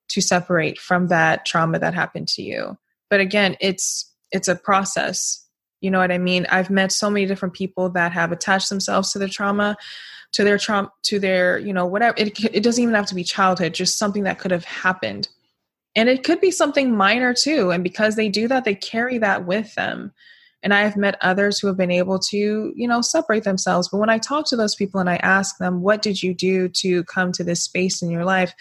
to 0.09 0.21
separate 0.21 0.79
from 0.79 1.09
that 1.09 1.47
trauma 1.47 1.79
that 1.79 1.95
happened 1.95 2.29
to 2.29 2.43
you 2.43 2.77
but 3.11 3.21
again 3.21 3.57
it's 3.61 4.13
it's 4.33 4.49
a 4.49 4.57
process 4.57 5.48
you 5.81 5.91
know 5.91 5.99
what 5.99 6.13
i 6.13 6.19
mean? 6.19 6.47
I've 6.51 6.71
met 6.71 6.93
so 6.93 7.11
many 7.11 7.27
different 7.27 7.55
people 7.55 7.89
that 7.91 8.13
have 8.13 8.33
attached 8.33 8.69
themselves 8.69 9.13
to 9.13 9.19
the 9.19 9.29
trauma 9.29 9.77
to 10.33 10.45
their 10.45 10.59
trauma 10.59 10.91
to 11.05 11.19
their 11.19 11.59
you 11.59 11.73
know 11.73 11.87
whatever 11.87 12.15
it, 12.19 12.39
it 12.45 12.63
doesn't 12.63 12.83
even 12.83 12.95
have 12.95 13.07
to 13.07 13.15
be 13.15 13.25
childhood 13.25 13.75
just 13.75 13.99
something 13.99 14.25
that 14.25 14.39
could 14.39 14.51
have 14.51 14.65
happened. 14.65 15.29
And 15.97 16.09
it 16.09 16.23
could 16.23 16.41
be 16.41 16.51
something 16.51 16.95
minor 16.95 17.35
too 17.35 17.71
and 17.71 17.83
because 17.83 18.17
they 18.17 18.29
do 18.29 18.49
that 18.49 18.65
they 18.65 18.75
carry 18.75 19.19
that 19.19 19.47
with 19.47 19.75
them. 19.75 20.13
And 20.63 20.75
i 20.75 20.81
have 20.81 20.97
met 20.97 21.17
others 21.21 21.59
who 21.59 21.67
have 21.69 21.77
been 21.77 21.91
able 21.91 22.19
to 22.19 22.73
you 22.75 22.89
know 22.89 23.01
separate 23.01 23.45
themselves. 23.45 23.89
But 23.89 23.99
when 23.99 24.11
i 24.11 24.19
talk 24.19 24.47
to 24.49 24.57
those 24.57 24.75
people 24.75 25.01
and 25.01 25.09
i 25.09 25.17
ask 25.17 25.59
them 25.59 25.81
what 25.81 26.03
did 26.03 26.23
you 26.23 26.35
do 26.35 26.69
to 26.69 27.05
come 27.05 27.33
to 27.33 27.45
this 27.45 27.63
space 27.63 28.03
in 28.03 28.11
your 28.11 28.25
life? 28.25 28.53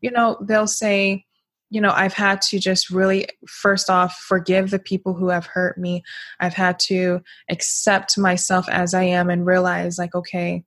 You 0.00 0.10
know 0.10 0.38
they'll 0.40 0.66
say 0.66 1.26
you 1.70 1.80
know 1.80 1.92
i've 1.94 2.12
had 2.12 2.40
to 2.42 2.58
just 2.58 2.90
really 2.90 3.26
first 3.46 3.88
off 3.88 4.16
forgive 4.16 4.70
the 4.70 4.78
people 4.78 5.14
who 5.14 5.28
have 5.28 5.46
hurt 5.46 5.78
me 5.78 6.02
i've 6.40 6.54
had 6.54 6.78
to 6.78 7.20
accept 7.48 8.18
myself 8.18 8.68
as 8.68 8.94
i 8.94 9.02
am 9.02 9.30
and 9.30 9.46
realize 9.46 9.98
like 9.98 10.14
okay 10.14 10.64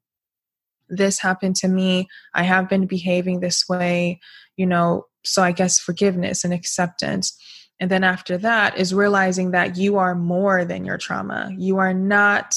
this 0.90 1.20
happened 1.20 1.56
to 1.56 1.68
me 1.68 2.08
i 2.34 2.44
have 2.44 2.70
been 2.70 2.88
behaving 2.88 3.40
this 3.40 3.68
way 3.68 4.20
you 4.58 4.66
know 4.66 5.06
so 5.24 5.44
i 5.44 5.52
guess 5.52 5.80
forgiveness 5.80 6.44
and 6.44 6.54
acceptance 6.54 7.38
and 7.84 7.92
then 7.92 8.06
after 8.06 8.38
that 8.38 8.78
is 8.78 8.94
realizing 8.94 9.52
that 9.52 9.76
you 9.76 9.98
are 9.98 10.16
more 10.16 10.64
than 10.64 10.86
your 10.86 10.98
trauma. 10.98 11.52
You 11.58 11.80
are 11.80 11.94
not, 11.94 12.56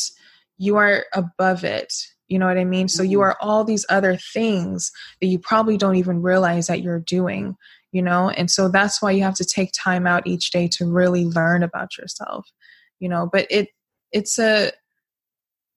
you 0.59 0.77
are 0.77 1.05
above 1.13 1.65
it. 1.65 1.93
You 2.29 2.39
know 2.39 2.47
what 2.47 2.59
I 2.59 2.65
mean? 2.65 2.89
So 2.89 3.03
you 3.03 3.19
mm-hmm. 3.19 3.25
are 3.25 3.37
all 3.41 3.65
these 3.65 3.87
other 3.89 4.17
things 4.17 4.93
that 5.21 5.27
you 5.27 5.41
probably 5.41 5.79
don't 5.79 5.97
even 5.97 6.23
realize 6.23 6.67
that 6.67 6.81
you're 6.81 7.01
doing, 7.01 7.57
you 7.97 8.03
know? 8.03 8.31
And 8.31 8.51
so 8.51 8.69
that's 8.69 9.03
why 9.03 9.11
you 9.11 9.23
have 9.23 9.35
to 9.37 9.45
take 9.45 9.73
time 9.73 10.07
out 10.07 10.27
each 10.27 10.51
day 10.51 10.69
to 10.73 10.87
really 10.87 11.25
learn 11.25 11.63
about 11.63 11.97
yourself, 11.99 12.47
you 13.01 13.09
know? 13.09 13.29
But 13.33 13.47
it, 13.51 13.71
it's 14.13 14.39
a, 14.39 14.71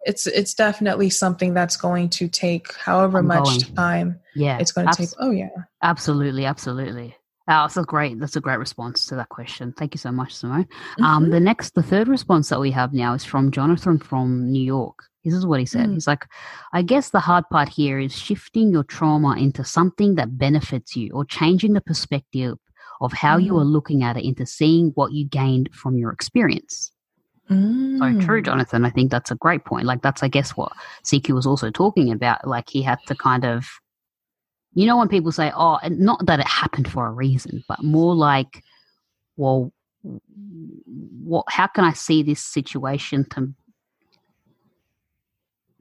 it's 0.06 0.28
it's 0.28 0.54
definitely 0.54 1.10
something 1.10 1.54
that's 1.54 1.76
going 1.76 2.10
to 2.10 2.28
take 2.30 2.74
however 2.76 3.22
much 3.22 3.74
time 3.74 4.18
yeah 4.34 4.58
it's 4.58 4.72
going 4.72 4.88
to 4.88 4.92
abs- 4.92 4.98
take 4.98 5.10
oh 5.20 5.30
yeah 5.30 5.50
absolutely 5.84 6.46
absolutely 6.46 7.14
Oh, 7.50 7.64
that's 7.64 7.78
a 7.78 7.82
great. 7.82 8.20
That's 8.20 8.36
a 8.36 8.42
great 8.42 8.60
response 8.60 9.08
to 9.08 9.16
that 9.16 9.30
question. 9.30 9.74
Thank 9.76 9.96
you 9.96 9.98
so 9.98 10.12
much, 10.12 10.36
Simone. 10.36 10.66
Mm-hmm. 10.66 11.04
Um, 11.04 11.30
the 11.32 11.40
next, 11.40 11.74
the 11.74 11.82
third 11.82 12.08
response 12.08 12.50
that 12.50 12.60
we 12.60 12.70
have 12.70 12.94
now 12.94 13.16
is 13.16 13.26
from 13.26 13.50
Jonathan 13.50 13.98
from 13.98 14.52
New 14.52 14.62
York. 14.62 15.09
This 15.24 15.34
is 15.34 15.46
what 15.46 15.60
he 15.60 15.66
said. 15.66 15.88
Mm. 15.88 15.94
He's 15.96 16.08
like, 16.08 16.26
I 16.74 16.82
guess 16.82 17.10
the 17.10 17.20
hard 17.20 17.44
part 17.52 17.70
here 17.70 18.00
is 18.00 18.16
shifting 18.16 18.72
your 18.72 18.84
trauma 18.84 19.36
into 19.38 19.64
something 19.64 20.16
that 20.16 20.38
benefits 20.38 20.96
you, 20.96 21.12
or 21.14 21.26
changing 21.26 21.74
the 21.74 21.82
perspective 21.82 22.58
of 23.02 23.14
how 23.14 23.38
mm. 23.38 23.46
you 23.46 23.58
are 23.58 23.66
looking 23.66 24.04
at 24.04 24.18
it 24.18 24.26
into 24.26 24.46
seeing 24.46 24.92
what 24.96 25.12
you 25.12 25.26
gained 25.26 25.70
from 25.74 25.98
your 25.98 26.12
experience. 26.12 26.92
Mm. 27.50 28.00
So 28.00 28.26
true, 28.26 28.42
Jonathan. 28.42 28.86
I 28.86 28.92
think 28.92 29.12
that's 29.12 29.32
a 29.32 29.36
great 29.36 29.66
point. 29.66 29.86
Like 29.86 30.02
that's, 30.02 30.24
I 30.24 30.28
guess, 30.28 30.52
what 30.52 30.72
CQ 31.04 31.34
was 31.34 31.48
also 31.48 31.70
talking 31.70 32.12
about. 32.12 32.48
Like 32.48 32.70
he 32.70 32.82
had 32.82 33.00
to 33.08 33.16
kind 33.16 33.44
of 33.44 33.68
you 34.74 34.86
know 34.86 34.98
when 34.98 35.08
people 35.08 35.32
say 35.32 35.52
oh 35.56 35.80
and 35.82 36.00
not 36.00 36.26
that 36.26 36.40
it 36.40 36.48
happened 36.48 36.90
for 36.90 37.08
a 37.08 37.12
reason 37.12 37.64
but 37.68 37.84
more 37.84 38.16
like 38.16 38.64
well 39.36 39.72
what 41.24 41.46
how 41.50 41.68
can 41.68 41.84
i 41.84 41.94
see 41.94 42.24
this 42.24 42.44
situation 42.44 43.26
to 43.30 43.54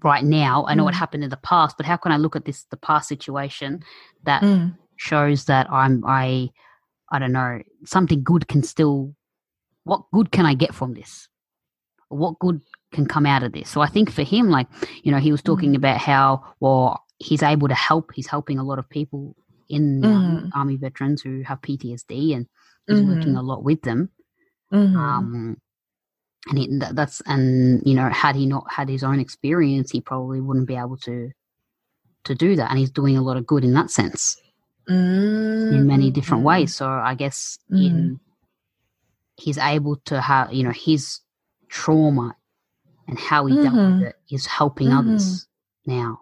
right 0.03 0.25
now 0.25 0.65
i 0.69 0.75
know 0.75 0.83
mm. 0.83 0.87
what 0.87 0.95
happened 0.95 1.25
in 1.25 1.31
the 1.31 1.37
past 1.39 1.77
but 1.77 1.87
how 1.87 1.97
can 1.97 2.13
i 2.13 2.17
look 2.17 2.37
at 2.37 2.45
this 2.45 2.65
the 2.71 2.77
past 2.77 3.09
situation 3.09 3.83
that 4.25 4.43
mm. 4.43 4.75
shows 4.97 5.47
that 5.47 5.71
i'm 5.71 6.05
i 6.07 6.49
i 7.11 7.19
don't 7.19 7.33
know 7.33 7.61
something 7.85 8.23
good 8.23 8.49
can 8.49 8.63
still 8.63 9.15
what 9.85 10.03
good 10.13 10.31
can 10.31 10.47
i 10.47 10.55
get 10.55 10.75
from 10.75 10.95
this 10.95 11.29
what 12.09 12.39
good 12.39 12.61
can 12.93 13.07
come 13.07 13.27
out 13.27 13.43
of 13.43 13.53
this 13.53 13.69
so 13.69 13.81
i 13.81 13.87
think 13.87 14.11
for 14.11 14.23
him 14.23 14.49
like 14.49 14.67
you 15.03 15.13
know 15.13 15.19
he 15.19 15.33
was 15.33 15.43
talking 15.43 15.73
mm. 15.73 15.77
about 15.77 15.99
how 15.99 16.43
well 16.61 17.05
he's 17.19 17.43
able 17.43 17.69
to 17.69 17.75
help. 17.75 18.13
He's 18.15 18.27
helping 18.27 18.59
a 18.59 18.65
lot 18.65 18.79
of 18.79 18.89
people 18.89 19.37
in 19.69 20.05
um, 20.05 20.13
mm-hmm. 20.13 20.59
army 20.59 20.77
veterans 20.77 21.23
who 21.23 21.43
have 21.43 21.61
PTSD, 21.61 22.35
and 22.35 22.47
he's 22.87 22.99
mm-hmm. 22.99 23.15
working 23.15 23.37
a 23.37 23.43
lot 23.43 23.65
with 23.65 23.83
them. 23.83 24.11
Mm-hmm. 24.73 24.97
Um, 24.97 25.57
and 26.47 26.59
he, 26.59 26.69
that's 26.93 27.21
and 27.27 27.83
you 27.85 27.95
know, 27.95 28.09
had 28.11 28.37
he 28.37 28.47
not 28.47 28.71
had 28.71 28.89
his 28.89 29.03
own 29.03 29.21
experience, 29.21 29.91
he 29.91 30.01
probably 30.01 30.41
wouldn't 30.41 30.69
be 30.69 30.77
able 30.77 30.97
to 30.99 31.31
to 32.25 32.35
do 32.35 32.57
that. 32.57 32.71
And 32.71 32.79
he's 32.79 32.91
doing 32.91 33.17
a 33.17 33.23
lot 33.23 33.37
of 33.37 33.47
good 33.47 33.65
in 33.65 33.75
that 33.75 33.91
sense, 33.91 34.41
in 34.89 35.87
many 35.87 36.11
different 36.11 36.41
mm-hmm. 36.41 36.61
ways. 36.61 36.75
So 36.75 36.89
I 36.89 37.15
guess 37.15 37.59
in 37.71 37.77
mm-hmm. 37.77 38.15
he's 39.37 39.59
able 39.59 39.97
to 40.07 40.21
have 40.21 40.53
you 40.53 40.63
know 40.63 40.73
his 40.73 41.21
trauma 41.69 42.35
and 43.09 43.19
how 43.19 43.47
he 43.47 43.55
dealt 43.55 43.75
with 43.75 43.83
mm-hmm. 43.83 44.05
it 44.05 44.17
is 44.31 44.47
helping 44.47 44.93
others 44.93 45.47
now. 45.87 46.21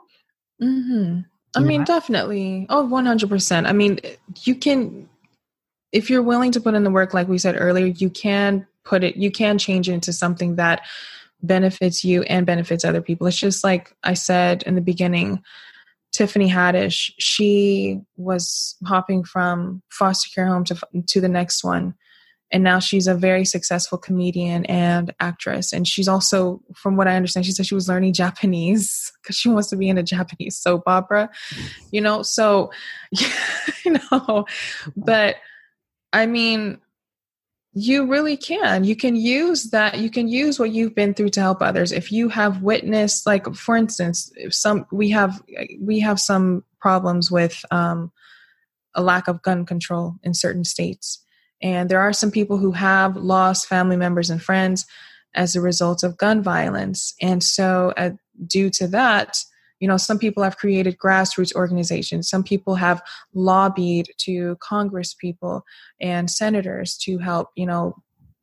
Mm-hmm. 0.62 1.20
I 1.56 1.60
mean, 1.60 1.84
definitely. 1.84 2.66
Oh, 2.68 2.86
100%. 2.86 3.66
I 3.66 3.72
mean, 3.72 3.98
you 4.42 4.54
can, 4.54 5.08
if 5.90 6.10
you're 6.10 6.22
willing 6.22 6.52
to 6.52 6.60
put 6.60 6.74
in 6.74 6.84
the 6.84 6.90
work, 6.90 7.14
like 7.14 7.28
we 7.28 7.38
said 7.38 7.56
earlier, 7.58 7.86
you 7.86 8.10
can 8.10 8.66
put 8.86 9.04
it, 9.04 9.16
you 9.16 9.30
can 9.30 9.58
change 9.58 9.88
it 9.88 9.92
into 9.92 10.12
something 10.12 10.56
that 10.56 10.86
benefits 11.42 12.04
you 12.04 12.22
and 12.22 12.46
benefits 12.46 12.84
other 12.84 13.02
people. 13.02 13.26
It's 13.26 13.36
just 13.36 13.62
like 13.62 13.94
I 14.02 14.14
said 14.14 14.62
in 14.62 14.74
the 14.74 14.80
beginning, 14.80 15.42
Tiffany 16.12 16.48
Haddish, 16.48 17.12
she 17.18 18.00
was 18.16 18.76
hopping 18.86 19.22
from 19.22 19.82
foster 19.90 20.30
care 20.34 20.46
home 20.46 20.64
to, 20.64 20.80
to 21.08 21.20
the 21.20 21.28
next 21.28 21.62
one. 21.62 21.94
And 22.52 22.62
now 22.62 22.78
she's 22.78 23.08
a 23.08 23.14
very 23.14 23.44
successful 23.44 23.98
comedian 23.98 24.64
and 24.66 25.12
actress. 25.18 25.72
And 25.72 25.86
she's 25.86 26.08
also 26.08 26.62
from 26.74 26.96
what 26.96 27.08
i 27.08 27.16
understand 27.16 27.44
she 27.44 27.52
said 27.52 27.66
she 27.66 27.74
was 27.74 27.88
learning 27.88 28.12
japanese 28.12 29.12
because 29.22 29.36
she 29.36 29.48
wants 29.48 29.68
to 29.70 29.76
be 29.76 29.88
in 29.88 29.98
a 29.98 30.02
japanese 30.02 30.56
soap 30.56 30.84
opera 30.86 31.28
you 31.90 32.00
know? 32.00 32.22
So 32.22 32.70
you 33.84 33.96
know 34.12 34.46
but 34.96 35.36
i 36.12 36.24
mean 36.24 36.78
you 37.78 38.06
really 38.06 38.38
can. 38.38 38.84
You 38.84 38.96
can 38.96 39.14
use 39.16 39.64
that 39.64 39.98
you 39.98 40.08
can 40.08 40.28
use 40.28 40.58
what 40.58 40.70
you've 40.70 40.94
been 40.94 41.12
through 41.12 41.28
to 41.30 41.42
help 41.42 41.60
others. 41.60 41.92
If 41.92 42.10
you 42.10 42.30
have 42.30 42.62
witnessed 42.62 43.26
like 43.26 43.54
for 43.54 43.76
instance 43.76 44.32
some 44.48 44.86
we 44.90 45.10
have 45.10 45.42
we 45.78 46.00
have 46.00 46.18
some 46.18 46.64
problems 46.80 47.30
with 47.30 47.62
um, 47.70 48.10
a 48.94 49.02
lack 49.02 49.28
of 49.28 49.42
gun 49.42 49.66
control 49.66 50.14
in 50.22 50.32
certain 50.32 50.64
states. 50.64 51.22
And 51.60 51.90
there 51.90 52.00
are 52.00 52.14
some 52.14 52.30
people 52.30 52.56
who 52.56 52.72
have 52.72 53.14
lost 53.14 53.68
family 53.68 53.96
members 53.98 54.30
and 54.30 54.42
friends 54.42 54.86
as 55.34 55.54
a 55.54 55.60
result 55.60 56.02
of 56.02 56.16
gun 56.16 56.42
violence. 56.42 57.14
And 57.20 57.44
so, 57.44 57.92
uh, 57.98 58.12
due 58.46 58.70
to 58.70 58.88
that, 58.88 59.36
you 59.80 59.88
know, 59.88 59.96
some 59.96 60.18
people 60.18 60.42
have 60.42 60.56
created 60.56 60.96
grassroots 60.98 61.54
organizations. 61.54 62.28
Some 62.28 62.42
people 62.42 62.74
have 62.76 63.02
lobbied 63.34 64.08
to 64.18 64.56
Congress 64.60 65.14
people 65.14 65.64
and 66.00 66.30
senators 66.30 66.96
to 66.98 67.18
help, 67.18 67.48
you 67.56 67.66
know, 67.66 67.94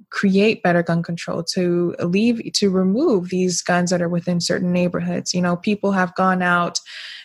create 0.09 0.61
better 0.61 0.83
gun 0.83 1.01
control 1.01 1.43
to 1.43 1.95
leave 1.99 2.39
to 2.53 2.69
remove 2.69 3.29
these 3.29 3.63
guns 3.63 3.89
that 3.89 4.01
are 4.01 4.09
within 4.09 4.39
certain 4.39 4.71
neighborhoods 4.71 5.33
you 5.33 5.41
know 5.41 5.55
people 5.55 5.91
have 5.91 6.13
gone 6.13 6.43
out 6.43 6.77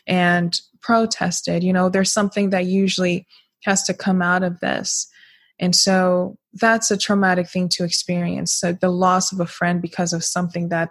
and 0.07 0.63
protested 0.81 1.63
you 1.63 1.71
know 1.71 1.91
there's 1.91 2.11
something 2.11 2.49
that 2.49 2.65
usually 2.65 3.27
has 3.63 3.83
to 3.83 3.93
come 3.93 4.23
out 4.23 4.43
of 4.43 4.61
this 4.61 5.07
and 5.61 5.75
so 5.75 6.39
that's 6.55 6.91
a 6.91 6.97
traumatic 6.97 7.49
thing 7.49 7.69
to 7.71 7.85
experience. 7.85 8.53
So 8.53 8.73
the 8.73 8.91
loss 8.91 9.33
of 9.33 9.41
a 9.41 9.47
friend 9.47 9.83
because 9.83 10.13
of 10.13 10.25
something 10.25 10.69
that 10.69 10.91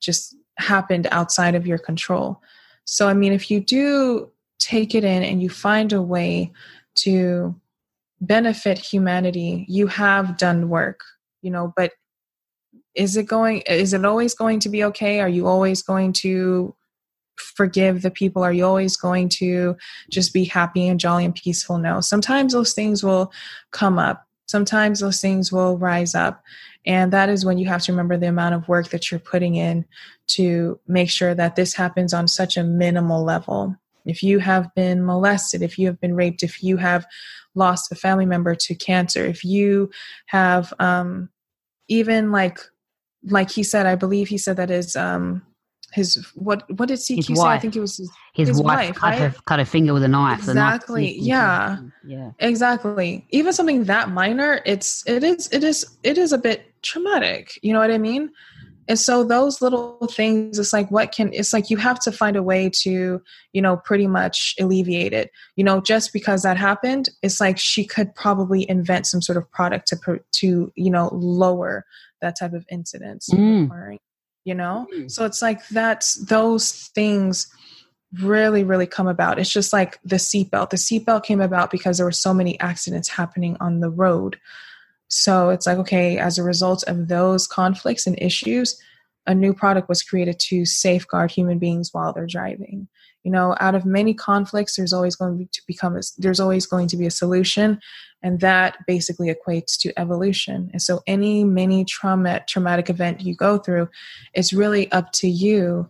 just 0.00 0.34
happened 0.58 1.06
outside 1.10 1.54
of 1.54 1.66
your 1.66 1.78
control. 1.78 2.40
So, 2.86 3.08
I 3.08 3.14
mean, 3.14 3.32
if 3.32 3.50
you 3.50 3.60
do 3.60 4.30
take 4.58 4.94
it 4.94 5.04
in 5.04 5.22
and 5.22 5.42
you 5.42 5.50
find 5.50 5.92
a 5.92 6.00
way 6.00 6.52
to 6.96 7.54
benefit 8.20 8.78
humanity, 8.78 9.66
you 9.68 9.88
have 9.88 10.38
done 10.38 10.68
work, 10.68 11.00
you 11.42 11.50
know, 11.50 11.74
but 11.76 11.92
is 12.94 13.16
it 13.16 13.26
going, 13.26 13.60
is 13.66 13.92
it 13.92 14.04
always 14.04 14.34
going 14.34 14.60
to 14.60 14.68
be 14.70 14.82
okay? 14.84 15.20
Are 15.20 15.28
you 15.28 15.46
always 15.46 15.82
going 15.82 16.14
to 16.14 16.74
forgive 17.36 18.00
the 18.00 18.10
people? 18.10 18.42
Are 18.42 18.52
you 18.52 18.64
always 18.64 18.96
going 18.96 19.28
to 19.30 19.76
just 20.10 20.32
be 20.32 20.44
happy 20.44 20.88
and 20.88 20.98
jolly 20.98 21.26
and 21.26 21.34
peaceful? 21.34 21.78
No. 21.78 22.00
Sometimes 22.00 22.54
those 22.54 22.72
things 22.72 23.04
will 23.04 23.30
come 23.72 23.98
up. 23.98 24.26
Sometimes 24.46 25.00
those 25.00 25.20
things 25.20 25.52
will 25.52 25.76
rise 25.76 26.14
up. 26.14 26.42
And 26.86 27.12
that 27.12 27.28
is 27.28 27.44
when 27.44 27.58
you 27.58 27.66
have 27.66 27.82
to 27.82 27.92
remember 27.92 28.16
the 28.16 28.28
amount 28.28 28.54
of 28.54 28.68
work 28.68 28.90
that 28.90 29.10
you're 29.10 29.20
putting 29.20 29.56
in 29.56 29.84
to 30.28 30.78
make 30.86 31.10
sure 31.10 31.34
that 31.34 31.56
this 31.56 31.74
happens 31.74 32.14
on 32.14 32.28
such 32.28 32.56
a 32.56 32.62
minimal 32.62 33.24
level. 33.24 33.76
If 34.04 34.22
you 34.22 34.38
have 34.38 34.72
been 34.74 35.04
molested, 35.04 35.62
if 35.62 35.78
you 35.78 35.88
have 35.88 36.00
been 36.00 36.14
raped, 36.14 36.44
if 36.44 36.62
you 36.62 36.76
have 36.76 37.04
lost 37.56 37.90
a 37.90 37.96
family 37.96 38.26
member 38.26 38.54
to 38.54 38.74
cancer, 38.74 39.24
if 39.26 39.44
you 39.44 39.90
have 40.26 40.72
um, 40.78 41.28
even 41.88 42.30
like 42.30 42.60
like 43.28 43.50
he 43.50 43.64
said, 43.64 43.86
I 43.86 43.96
believe 43.96 44.28
he 44.28 44.38
said 44.38 44.56
that 44.58 44.70
is 44.70 44.94
um, 44.94 45.42
his 45.96 46.16
what 46.34 46.62
what 46.78 46.88
did 46.88 46.98
CQ 46.98 47.36
say? 47.36 47.42
I 47.42 47.58
think 47.58 47.74
it 47.74 47.80
was 47.80 47.96
his, 47.96 48.10
his, 48.34 48.48
his 48.48 48.62
wife, 48.62 48.88
wife 48.88 48.96
cut, 48.96 49.10
right? 49.10 49.18
her, 49.18 49.34
cut 49.46 49.60
a 49.60 49.64
finger 49.64 49.94
with 49.94 50.02
a 50.04 50.08
knife. 50.08 50.40
Exactly. 50.40 51.18
yeah. 51.18 51.78
Yeah. 52.04 52.32
Exactly. 52.38 53.26
Even 53.30 53.52
something 53.54 53.84
that 53.84 54.10
minor, 54.10 54.60
it's 54.66 55.02
it 55.08 55.24
is 55.24 55.48
it 55.52 55.64
is 55.64 55.86
it 56.02 56.18
is 56.18 56.32
a 56.32 56.38
bit 56.38 56.70
traumatic. 56.82 57.58
You 57.62 57.72
know 57.72 57.78
what 57.80 57.90
I 57.90 57.98
mean? 57.98 58.30
And 58.88 58.98
so 58.98 59.24
those 59.24 59.60
little 59.60 60.06
things, 60.12 60.58
it's 60.58 60.72
like 60.72 60.90
what 60.90 61.12
can 61.12 61.32
it's 61.32 61.54
like 61.54 61.70
you 61.70 61.78
have 61.78 61.98
to 62.00 62.12
find 62.12 62.36
a 62.36 62.42
way 62.42 62.70
to, 62.82 63.22
you 63.54 63.62
know, 63.62 63.78
pretty 63.78 64.06
much 64.06 64.54
alleviate 64.60 65.14
it. 65.14 65.30
You 65.56 65.64
know, 65.64 65.80
just 65.80 66.12
because 66.12 66.42
that 66.42 66.58
happened, 66.58 67.08
it's 67.22 67.40
like 67.40 67.58
she 67.58 67.86
could 67.86 68.14
probably 68.14 68.68
invent 68.68 69.06
some 69.06 69.22
sort 69.22 69.38
of 69.38 69.50
product 69.50 69.88
to 69.88 70.20
to 70.40 70.72
you 70.76 70.90
know 70.90 71.08
lower 71.12 71.86
that 72.20 72.38
type 72.38 72.52
of 72.52 72.66
incidence 72.70 73.28
mm. 73.30 73.98
You 74.46 74.54
know? 74.54 74.86
Mm. 74.94 75.10
so 75.10 75.26
it's 75.26 75.42
like 75.42 75.66
that's 75.68 76.14
those 76.14 76.72
things 76.94 77.48
really 78.22 78.64
really 78.64 78.86
come 78.86 79.08
about. 79.08 79.38
It's 79.38 79.52
just 79.52 79.72
like 79.72 79.98
the 80.04 80.16
seatbelt. 80.16 80.70
The 80.70 80.76
seatbelt 80.78 81.24
came 81.24 81.42
about 81.42 81.70
because 81.70 81.98
there 81.98 82.06
were 82.06 82.12
so 82.12 82.32
many 82.32 82.58
accidents 82.60 83.08
happening 83.08 83.56
on 83.60 83.80
the 83.80 83.90
road. 83.90 84.38
So 85.08 85.50
it's 85.50 85.66
like 85.66 85.78
okay 85.78 86.18
as 86.18 86.38
a 86.38 86.42
result 86.42 86.84
of 86.86 87.08
those 87.08 87.46
conflicts 87.46 88.06
and 88.06 88.18
issues 88.22 88.80
a 89.28 89.34
new 89.34 89.52
product 89.52 89.88
was 89.88 90.04
created 90.04 90.38
to 90.38 90.64
safeguard 90.64 91.32
human 91.32 91.58
beings 91.58 91.88
while 91.92 92.12
they're 92.12 92.26
driving. 92.26 92.88
You 93.24 93.32
know 93.32 93.56
out 93.58 93.74
of 93.74 93.84
many 93.84 94.14
conflicts 94.14 94.76
there's 94.76 94.92
always 94.92 95.16
going 95.16 95.48
to 95.50 95.62
become 95.66 95.96
a, 95.96 96.02
there's 96.16 96.38
always 96.38 96.64
going 96.64 96.86
to 96.88 96.96
be 96.96 97.06
a 97.06 97.10
solution 97.10 97.80
and 98.22 98.40
that 98.40 98.78
basically 98.86 99.32
equates 99.32 99.78
to 99.80 99.98
evolution. 99.98 100.70
And 100.72 100.82
so 100.82 101.00
any 101.06 101.44
mini 101.44 101.84
trauma 101.84 102.42
traumatic 102.48 102.90
event 102.90 103.20
you 103.20 103.34
go 103.34 103.58
through 103.58 103.88
it's 104.34 104.52
really 104.52 104.90
up 104.92 105.12
to 105.12 105.28
you 105.28 105.88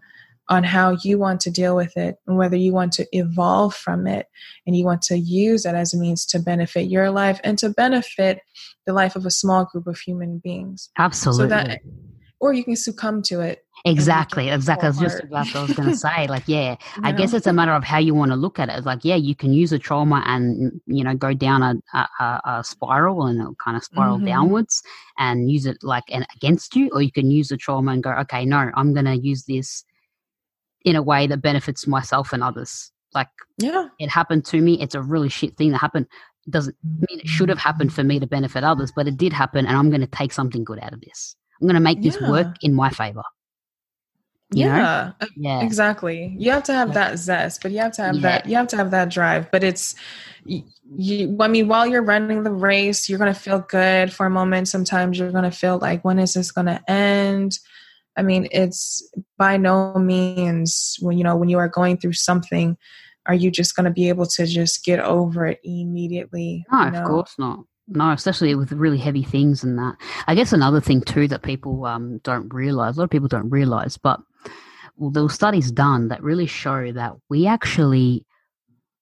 on 0.49 0.62
how 0.62 0.97
you 1.03 1.19
want 1.19 1.41
to 1.41 1.51
deal 1.51 1.75
with 1.75 1.97
it 1.97 2.19
and 2.27 2.37
whether 2.37 2.57
you 2.57 2.73
want 2.73 2.93
to 2.93 3.07
evolve 3.12 3.75
from 3.75 4.07
it. 4.07 4.29
And 4.67 4.77
you 4.77 4.85
want 4.85 5.03
to 5.03 5.19
use 5.19 5.65
it 5.65 5.75
as 5.75 5.93
a 5.93 5.99
means 5.99 6.25
to 6.27 6.39
benefit 6.39 6.89
your 6.89 7.11
life 7.11 7.41
and 7.43 7.59
to 7.59 7.71
benefit 7.71 8.41
the 8.87 8.93
life 8.93 9.17
of 9.17 9.27
a 9.27 9.31
small 9.31 9.65
group 9.65 9.87
of 9.87 9.99
human 9.99 10.39
beings. 10.39 10.91
Absolutely 10.99 11.45
so 11.45 11.49
that 11.49 11.81
or 12.40 12.53
you 12.53 12.64
can 12.64 12.77
succumb 12.77 13.22
to 13.22 13.40
it 13.40 13.66
Exactly, 13.85 14.49
exactly. 14.49 14.87
I 14.87 14.88
was 14.88 14.99
just 14.99 15.25
what 15.29 15.55
I 15.55 15.62
was 15.62 15.72
going 15.75 15.88
to 15.90 15.96
say. 15.96 16.27
Like, 16.27 16.44
yeah, 16.46 16.75
I 17.03 17.12
guess 17.12 17.33
it's 17.33 17.46
a 17.46 17.53
matter 17.53 17.72
of 17.72 17.85
how 17.85 17.99
you 17.99 18.14
want 18.14 18.33
to 18.33 18.37
look 18.37 18.59
at 18.59 18.68
it. 18.68 18.72
It's 18.72 18.87
like, 18.87 19.05
yeah, 19.05 19.14
you 19.14 19.37
can 19.37 19.53
use 19.53 19.72
a 19.72 19.79
trauma 19.79 20.25
and 20.27 20.81
you 20.87 21.05
know 21.05 21.14
go 21.14 21.35
down 21.35 21.62
a 21.62 21.75
a, 21.94 22.40
a 22.44 22.64
spiral 22.64 23.27
and 23.27 23.40
it'll 23.40 23.55
kind 23.57 23.77
of 23.77 23.85
spiral 23.85 24.16
mm-hmm. 24.16 24.27
downwards 24.27 24.83
and 25.18 25.51
use 25.51 25.66
it 25.66 25.79
like 25.83 26.03
an, 26.11 26.27
against 26.35 26.75
you, 26.75 26.90
or 26.92 27.03
you 27.03 27.12
can 27.12 27.31
use 27.31 27.49
the 27.49 27.57
trauma 27.57 27.92
and 27.92 28.03
go, 28.03 28.11
okay, 28.11 28.44
no, 28.44 28.70
I'm 28.75 28.92
going 28.92 29.07
to 29.07 29.16
use 29.16 29.44
this 29.44 29.85
in 30.85 30.96
a 30.96 31.03
way 31.03 31.27
that 31.29 31.42
benefits 31.42 31.87
myself 31.87 32.33
and 32.33 32.42
others. 32.42 32.90
Like, 33.14 33.29
yeah, 33.59 33.88
it 34.01 34.11
happened 34.11 34.46
to 34.46 34.61
me. 34.61 34.81
It's 34.81 34.96
a 34.96 35.03
really 35.03 35.29
shit 35.29 35.57
thing 35.57 35.70
that 35.70 35.79
happened. 35.79 36.07
It 36.46 36.51
doesn't 36.51 36.77
mean 36.83 37.20
it 37.20 37.29
should 37.29 37.51
have 37.51 37.59
happened 37.59 37.92
for 37.92 38.03
me 38.03 38.18
to 38.18 38.27
benefit 38.27 38.64
others, 38.64 38.90
but 38.90 39.07
it 39.07 39.16
did 39.16 39.33
happen, 39.33 39.66
and 39.66 39.77
I'm 39.77 39.90
going 39.90 40.01
to 40.01 40.07
take 40.09 40.33
something 40.33 40.64
good 40.64 40.81
out 40.81 40.92
of 40.92 41.03
this. 41.03 41.37
I'm 41.61 41.66
going 41.66 41.75
to 41.75 41.81
make 41.81 41.99
yeah. 42.01 42.11
this 42.11 42.21
work 42.21 42.57
in 42.62 42.75
my 42.75 42.90
favor 42.90 43.23
yeah 44.51 45.12
know? 45.21 45.27
yeah 45.37 45.62
exactly 45.62 46.35
you 46.38 46.51
have 46.53 46.62
to 46.62 46.73
have 46.73 46.95
that 46.95 47.19
zest 47.19 47.62
but 47.62 47.73
you 47.73 47.79
have 47.79 47.92
to 47.92 48.03
have 48.03 48.14
yeah. 48.16 48.21
that 48.23 48.47
you 48.47 48.55
have 48.55 48.69
to 48.69 48.77
have 48.77 48.92
that 48.92 49.09
drive 49.09 49.51
but 49.51 49.64
it's 49.64 49.97
you, 50.45 50.62
you 50.97 51.37
i 51.40 51.49
mean 51.49 51.66
while 51.66 51.87
you're 51.87 52.03
running 52.03 52.45
the 52.45 52.53
race 52.53 53.09
you're 53.09 53.19
going 53.19 53.33
to 53.33 53.38
feel 53.38 53.59
good 53.69 54.12
for 54.12 54.25
a 54.25 54.31
moment 54.31 54.69
sometimes 54.69 55.19
you're 55.19 55.33
going 55.33 55.42
to 55.42 55.51
feel 55.51 55.79
like 55.79 56.05
when 56.05 56.19
is 56.19 56.35
this 56.35 56.53
going 56.53 56.66
to 56.66 56.81
end 56.88 57.59
i 58.16 58.23
mean 58.23 58.47
it's 58.53 59.11
by 59.37 59.57
no 59.57 59.95
means 59.95 60.97
when 61.01 61.19
you 61.19 61.25
know 61.25 61.37
when 61.37 61.49
you 61.49 61.59
are 61.59 61.69
going 61.69 61.97
through 61.97 62.12
something 62.12 62.77
are 63.27 63.35
you 63.35 63.51
just 63.51 63.75
going 63.75 63.85
to 63.85 63.90
be 63.90 64.09
able 64.09 64.27
to 64.27 64.47
just 64.47 64.85
get 64.85 65.01
over 65.01 65.47
it 65.47 65.59
immediately 65.64 66.64
no 66.71 66.85
you 66.85 66.90
know? 66.92 67.01
of 67.01 67.09
course 67.09 67.35
not 67.37 67.64
no, 67.88 68.11
especially 68.11 68.55
with 68.55 68.72
really 68.72 68.99
heavy 68.99 69.22
things 69.22 69.62
and 69.62 69.79
that. 69.79 69.96
I 70.27 70.35
guess 70.35 70.53
another 70.53 70.81
thing 70.81 71.03
too 71.03 71.29
that 71.29 71.42
people 71.42 71.85
um, 71.85 72.18
don't 72.18 72.53
realize, 72.53 72.96
a 72.96 73.01
lot 73.01 73.05
of 73.05 73.11
people 73.11 73.29
don't 73.29 73.51
realize, 73.51 73.96
but 73.96 74.20
well, 74.96 75.11
there 75.11 75.22
were 75.22 75.29
studies 75.29 75.70
done 75.70 76.09
that 76.09 76.22
really 76.22 76.46
show 76.46 76.90
that 76.92 77.12
we 77.29 77.46
actually, 77.46 78.25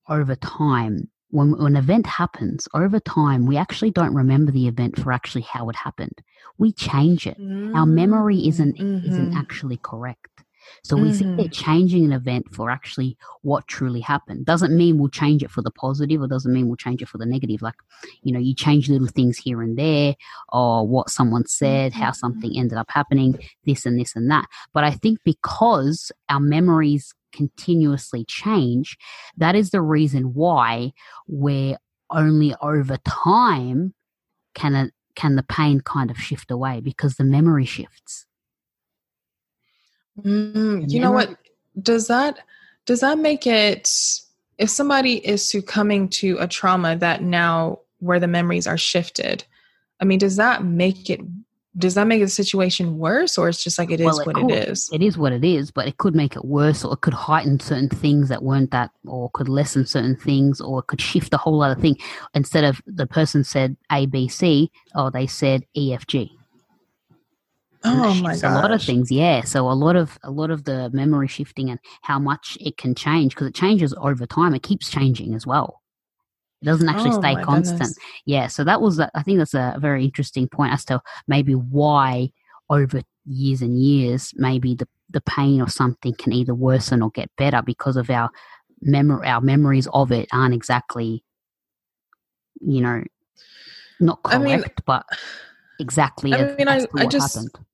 over 0.08 0.34
time, 0.34 1.08
when, 1.30 1.52
when 1.58 1.74
an 1.74 1.76
event 1.76 2.06
happens, 2.06 2.68
over 2.74 3.00
time, 3.00 3.46
we 3.46 3.56
actually 3.56 3.90
don't 3.90 4.14
remember 4.14 4.52
the 4.52 4.68
event 4.68 4.98
for 4.98 5.12
actually 5.12 5.42
how 5.42 5.68
it 5.68 5.76
happened. 5.76 6.20
We 6.58 6.72
change 6.72 7.26
it. 7.26 7.38
Mm-hmm. 7.38 7.74
Our 7.74 7.86
memory 7.86 8.46
isn't 8.46 8.78
mm-hmm. 8.78 9.08
isn't 9.08 9.34
actually 9.36 9.78
correct. 9.78 10.44
So 10.82 10.96
we 10.96 11.10
mm-hmm. 11.10 11.36
think 11.36 11.52
changing 11.52 12.04
an 12.04 12.12
event 12.12 12.54
for 12.54 12.70
actually 12.70 13.16
what 13.42 13.66
truly 13.66 14.00
happened. 14.00 14.46
Doesn't 14.46 14.76
mean 14.76 14.98
we'll 14.98 15.08
change 15.08 15.42
it 15.42 15.50
for 15.50 15.62
the 15.62 15.70
positive 15.70 16.20
or 16.20 16.26
doesn't 16.26 16.52
mean 16.52 16.66
we'll 16.66 16.76
change 16.76 17.02
it 17.02 17.08
for 17.08 17.18
the 17.18 17.26
negative. 17.26 17.62
Like, 17.62 17.74
you 18.22 18.32
know, 18.32 18.38
you 18.38 18.54
change 18.54 18.88
little 18.88 19.08
things 19.08 19.38
here 19.38 19.62
and 19.62 19.78
there 19.78 20.14
or 20.50 20.86
what 20.86 21.10
someone 21.10 21.46
said, 21.46 21.92
how 21.92 22.06
mm-hmm. 22.06 22.14
something 22.14 22.52
ended 22.56 22.78
up 22.78 22.90
happening, 22.90 23.38
this 23.64 23.86
and 23.86 23.98
this 23.98 24.14
and 24.16 24.30
that. 24.30 24.46
But 24.72 24.84
I 24.84 24.90
think 24.90 25.18
because 25.24 26.12
our 26.28 26.40
memories 26.40 27.14
continuously 27.32 28.24
change, 28.24 28.96
that 29.36 29.54
is 29.54 29.70
the 29.70 29.82
reason 29.82 30.34
why 30.34 30.92
we're 31.26 31.78
only 32.10 32.54
over 32.60 32.98
time 33.04 33.94
can 34.54 34.74
it 34.74 34.94
can 35.14 35.36
the 35.36 35.42
pain 35.42 35.80
kind 35.80 36.10
of 36.10 36.18
shift 36.18 36.50
away 36.50 36.80
because 36.80 37.16
the 37.16 37.24
memory 37.24 37.64
shifts. 37.64 38.26
Mm, 40.22 40.90
you 40.90 41.00
know 41.00 41.12
what? 41.12 41.36
Does 41.82 42.06
that 42.08 42.38
does 42.86 43.00
that 43.00 43.18
make 43.18 43.46
it 43.46 43.90
if 44.58 44.70
somebody 44.70 45.26
is 45.26 45.44
succumbing 45.44 46.08
to 46.08 46.36
a 46.38 46.46
trauma 46.46 46.96
that 46.96 47.22
now 47.22 47.80
where 47.98 48.20
the 48.20 48.28
memories 48.28 48.66
are 48.66 48.78
shifted? 48.78 49.44
I 50.00 50.04
mean, 50.04 50.18
does 50.18 50.36
that 50.36 50.64
make 50.64 51.10
it 51.10 51.20
does 51.76 51.94
that 51.94 52.06
make 52.06 52.20
the 52.20 52.28
situation 52.28 52.98
worse 52.98 53.36
or 53.36 53.48
it's 53.48 53.62
just 53.62 53.78
like 53.78 53.90
it 53.90 54.00
is 54.00 54.06
well, 54.06 54.20
it 54.20 54.26
what 54.26 54.36
could. 54.36 54.50
it 54.50 54.68
is 54.68 54.88
it 54.92 55.02
is 55.02 55.18
what 55.18 55.32
it 55.32 55.44
is 55.44 55.70
but 55.70 55.88
it 55.88 55.96
could 55.98 56.14
make 56.14 56.36
it 56.36 56.44
worse 56.44 56.84
or 56.84 56.92
it 56.94 57.00
could 57.00 57.14
heighten 57.14 57.58
certain 57.58 57.88
things 57.88 58.28
that 58.28 58.42
weren't 58.42 58.70
that 58.70 58.90
or 59.06 59.30
could 59.30 59.48
lessen 59.48 59.84
certain 59.84 60.16
things 60.16 60.60
or 60.60 60.80
it 60.80 60.86
could 60.86 61.00
shift 61.00 61.34
a 61.34 61.36
whole 61.36 61.62
other 61.62 61.80
thing 61.80 61.96
instead 62.34 62.64
of 62.64 62.80
the 62.86 63.06
person 63.06 63.42
said 63.42 63.76
abc 63.90 64.68
or 64.94 65.10
they 65.10 65.26
said 65.26 65.64
efg 65.76 66.30
Oh 67.86 68.14
my 68.22 68.36
god! 68.38 68.58
A 68.58 68.62
lot 68.62 68.70
of 68.70 68.82
things, 68.82 69.10
yeah. 69.10 69.42
So 69.42 69.68
a 69.68 69.72
lot 69.72 69.94
of 69.94 70.18
a 70.22 70.30
lot 70.30 70.50
of 70.50 70.64
the 70.64 70.88
memory 70.90 71.28
shifting 71.28 71.68
and 71.68 71.78
how 72.02 72.18
much 72.18 72.56
it 72.60 72.78
can 72.78 72.94
change 72.94 73.34
because 73.34 73.48
it 73.48 73.54
changes 73.54 73.94
over 73.98 74.26
time. 74.26 74.54
It 74.54 74.62
keeps 74.62 74.90
changing 74.90 75.34
as 75.34 75.46
well. 75.46 75.82
It 76.62 76.64
doesn't 76.64 76.88
actually 76.88 77.10
oh, 77.10 77.20
stay 77.20 77.34
constant. 77.42 77.80
Goodness. 77.80 77.98
Yeah. 78.24 78.46
So 78.46 78.64
that 78.64 78.80
was, 78.80 78.98
I 78.98 79.22
think, 79.22 79.38
that's 79.38 79.52
a 79.52 79.76
very 79.78 80.02
interesting 80.02 80.48
point 80.48 80.72
as 80.72 80.84
to 80.86 81.02
maybe 81.28 81.52
why 81.52 82.30
over 82.70 83.02
years 83.26 83.60
and 83.60 83.78
years, 83.78 84.32
maybe 84.36 84.74
the 84.74 84.88
the 85.10 85.20
pain 85.20 85.60
or 85.60 85.68
something 85.68 86.14
can 86.14 86.32
either 86.32 86.54
worsen 86.54 87.02
or 87.02 87.10
get 87.10 87.30
better 87.36 87.60
because 87.60 87.98
of 87.98 88.08
our 88.08 88.30
memory. 88.80 89.26
Our 89.26 89.42
memories 89.42 89.88
of 89.92 90.10
it 90.10 90.26
aren't 90.32 90.54
exactly, 90.54 91.22
you 92.62 92.80
know, 92.80 93.04
not 94.00 94.22
correct, 94.22 94.40
I 94.40 94.56
mean, 94.56 94.64
but 94.86 95.04
exactly. 95.78 96.32
I 96.32 96.54
mean, 96.54 96.68
I, 96.68 96.86
I 96.96 97.04
just. 97.04 97.34
Happened 97.34 97.66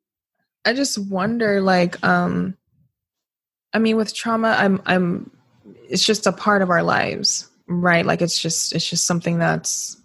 I 0.64 0.74
just 0.74 0.98
wonder 0.98 1.60
like 1.60 2.02
um 2.04 2.56
I 3.72 3.78
mean 3.78 3.96
with 3.96 4.14
trauma 4.14 4.56
I'm 4.58 4.82
I'm 4.86 5.30
it's 5.88 6.04
just 6.04 6.26
a 6.26 6.32
part 6.32 6.62
of 6.62 6.70
our 6.70 6.82
lives, 6.82 7.50
right? 7.66 8.04
Like 8.04 8.22
it's 8.22 8.38
just 8.38 8.74
it's 8.74 8.88
just 8.88 9.06
something 9.06 9.38
that's 9.38 9.96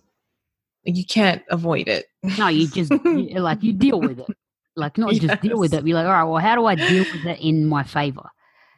you 0.84 1.06
can't 1.06 1.42
avoid 1.50 1.88
it. 1.88 2.06
No, 2.38 2.48
you 2.48 2.68
just 2.74 2.92
like 2.92 3.64
you 3.64 3.74
deal 3.74 4.00
with 4.00 4.20
it. 4.20 4.28
Like 4.76 4.98
not 4.98 5.14
yes. 5.14 5.24
just 5.24 5.42
deal 5.42 5.58
with 5.58 5.74
it. 5.74 5.84
Be 5.84 5.94
like, 5.94 6.06
all 6.06 6.12
right, 6.12 6.24
well, 6.24 6.42
how 6.42 6.56
do 6.56 6.66
I 6.66 6.76
deal 6.76 7.06
with 7.12 7.26
it 7.26 7.40
in 7.40 7.66
my 7.66 7.84
favor? 7.84 8.30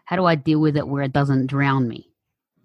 How 0.05 0.15
do 0.15 0.25
I 0.25 0.35
deal 0.35 0.59
with 0.59 0.77
it 0.77 0.87
where 0.87 1.03
it 1.03 1.11
doesn't 1.11 1.47
drown 1.47 1.87
me? 1.87 2.09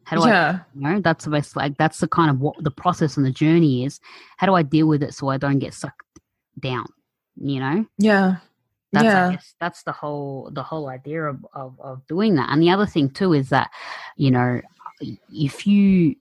How 0.04 0.20
do 0.20 0.28
yeah. 0.28 0.60
I, 0.60 0.64
you 0.74 0.80
know, 0.80 1.00
that's 1.00 1.24
the 1.24 1.30
best, 1.30 1.56
like, 1.56 1.78
that's 1.78 2.00
the 2.00 2.08
kind 2.08 2.30
of 2.30 2.40
what 2.40 2.62
the 2.62 2.70
process 2.70 3.16
and 3.16 3.24
the 3.24 3.30
journey 3.30 3.84
is. 3.84 4.00
How 4.36 4.46
do 4.46 4.54
I 4.54 4.62
deal 4.62 4.86
with 4.86 5.02
it 5.02 5.14
so 5.14 5.28
I 5.28 5.38
don't 5.38 5.58
get 5.58 5.74
sucked 5.74 6.02
down, 6.60 6.86
you 7.36 7.60
know? 7.60 7.86
Yeah. 7.98 8.36
That's, 8.92 9.04
Yeah. 9.04 9.28
I 9.28 9.32
guess, 9.32 9.54
that's 9.58 9.82
the 9.84 9.92
whole 9.92 10.50
the 10.52 10.62
whole 10.62 10.88
idea 10.88 11.24
of, 11.24 11.46
of 11.54 11.80
of 11.80 12.06
doing 12.06 12.34
that. 12.36 12.50
And 12.50 12.62
the 12.62 12.70
other 12.70 12.86
thing 12.86 13.10
too 13.10 13.32
is 13.32 13.48
that 13.48 13.70
you 14.16 14.30
know 14.30 14.60
if 15.30 15.66
you 15.66 16.14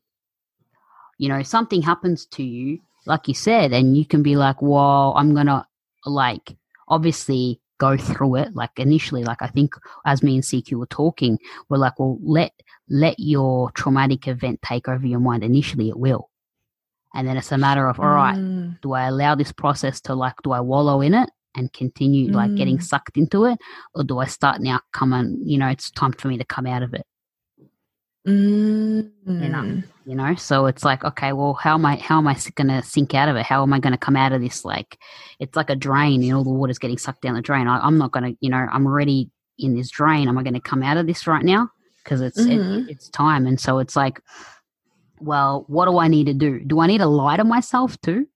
you 1.18 1.30
know 1.30 1.44
something 1.44 1.82
happens 1.82 2.26
to 2.28 2.44
you, 2.44 2.80
like 3.06 3.28
you 3.28 3.34
said, 3.34 3.74
and 3.74 3.98
you 3.98 4.06
can 4.06 4.24
be 4.24 4.36
like, 4.36 4.62
well, 4.62 5.14
I'm 5.18 5.36
gonna 5.36 5.68
like 6.06 6.56
obviously 6.88 7.60
go 7.78 7.98
through 7.98 8.36
it. 8.36 8.56
Like 8.56 8.72
initially, 8.78 9.24
like 9.24 9.42
I 9.42 9.48
think 9.48 9.74
as 10.06 10.24
me 10.24 10.36
and 10.36 10.44
CQ 10.44 10.74
were 10.80 10.86
talking, 10.86 11.40
we're 11.68 11.78
like, 11.78 12.00
well, 12.00 12.18
let 12.24 12.54
let 12.90 13.20
your 13.20 13.72
traumatic 13.72 14.28
event 14.28 14.62
take 14.62 14.88
over 14.88 15.06
your 15.06 15.20
mind. 15.20 15.44
Initially, 15.44 15.90
it 15.90 16.00
will, 16.00 16.30
and 17.14 17.28
then 17.28 17.36
it's 17.38 17.52
a 17.52 17.58
matter 17.58 17.88
of 17.88 18.00
all 18.00 18.08
right 18.08 18.38
Mm, 18.38 18.80
do 18.82 18.94
I 18.94 19.08
allow 19.08 19.36
this 19.36 19.52
process 19.52 20.00
to 20.02 20.16
like 20.16 20.36
do 20.44 20.52
I 20.54 20.62
wallow 20.62 21.02
in 21.02 21.14
it 21.14 21.30
and 21.56 21.72
continue 21.74 22.32
like 22.32 22.56
getting 22.56 22.78
Mm. 22.78 22.84
sucked 22.84 23.18
into 23.18 23.46
it 23.46 23.60
or 23.94 24.04
do 24.04 24.20
I 24.20 24.26
start 24.26 24.62
now 24.62 24.80
coming 24.94 25.42
you 25.44 25.58
know 25.58 25.68
it's 25.68 25.92
time 25.92 26.14
for 26.14 26.28
me 26.28 26.38
to 26.38 26.46
come 26.46 26.66
out 26.66 26.84
of 26.84 26.94
it? 26.94 27.06
Mm, 28.28 29.84
you 30.06 30.16
know 30.16 30.36
so 30.36 30.68
it's 30.68 30.84
like 30.86 31.04
okay 31.04 31.34
well 31.34 31.54
how 31.56 31.74
am 31.76 31.86
I 31.86 31.96
how 31.96 32.18
am 32.20 32.28
I 32.28 32.38
going 32.56 32.68
to 32.68 32.82
sink 32.84 33.14
out 33.16 33.30
of 33.30 33.36
it? 33.36 33.44
How 33.46 33.64
am 33.64 33.74
I 33.74 33.80
going 33.80 33.94
to 33.94 33.98
come 33.98 34.16
out 34.16 34.32
of 34.32 34.42
this? 34.42 34.64
Like 34.64 34.98
it's 35.40 35.56
like 35.56 35.70
a 35.70 35.76
drain 35.76 36.22
you 36.22 36.34
know 36.34 36.44
the 36.44 36.50
water's 36.52 36.78
getting 36.80 36.98
sucked 36.98 37.22
down 37.24 37.36
the 37.36 37.42
drain. 37.42 37.68
I, 37.68 37.80
I'm 37.80 37.98
not 37.98 38.12
going 38.12 38.32
to 38.32 38.38
you 38.40 38.50
know 38.50 38.68
I'm 38.72 38.86
already 38.86 39.30
in 39.58 39.76
this 39.76 39.90
drain. 39.90 40.28
Am 40.28 40.38
I 40.38 40.44
going 40.44 40.54
to 40.54 40.60
come 40.60 40.84
out 40.84 40.98
of 40.98 41.08
this 41.08 41.28
right 41.28 41.44
now? 41.44 41.70
Because 42.04 42.22
it's 42.22 42.42
Mhm. 42.46 42.88
it, 42.88 42.92
it's 42.92 43.10
time. 43.10 43.48
And 43.48 43.60
so 43.60 43.80
it's 43.80 43.96
like 43.96 44.22
well 45.20 45.66
what 45.68 45.86
do 45.86 45.98
I 45.98 46.08
need 46.08 46.28
to 46.28 46.34
do? 46.34 46.60
Do 46.60 46.80
I 46.80 46.88
need 46.88 47.00
to 47.00 47.08
lie 47.08 47.38
to 47.38 47.44
myself 47.44 48.00
too 48.02 48.28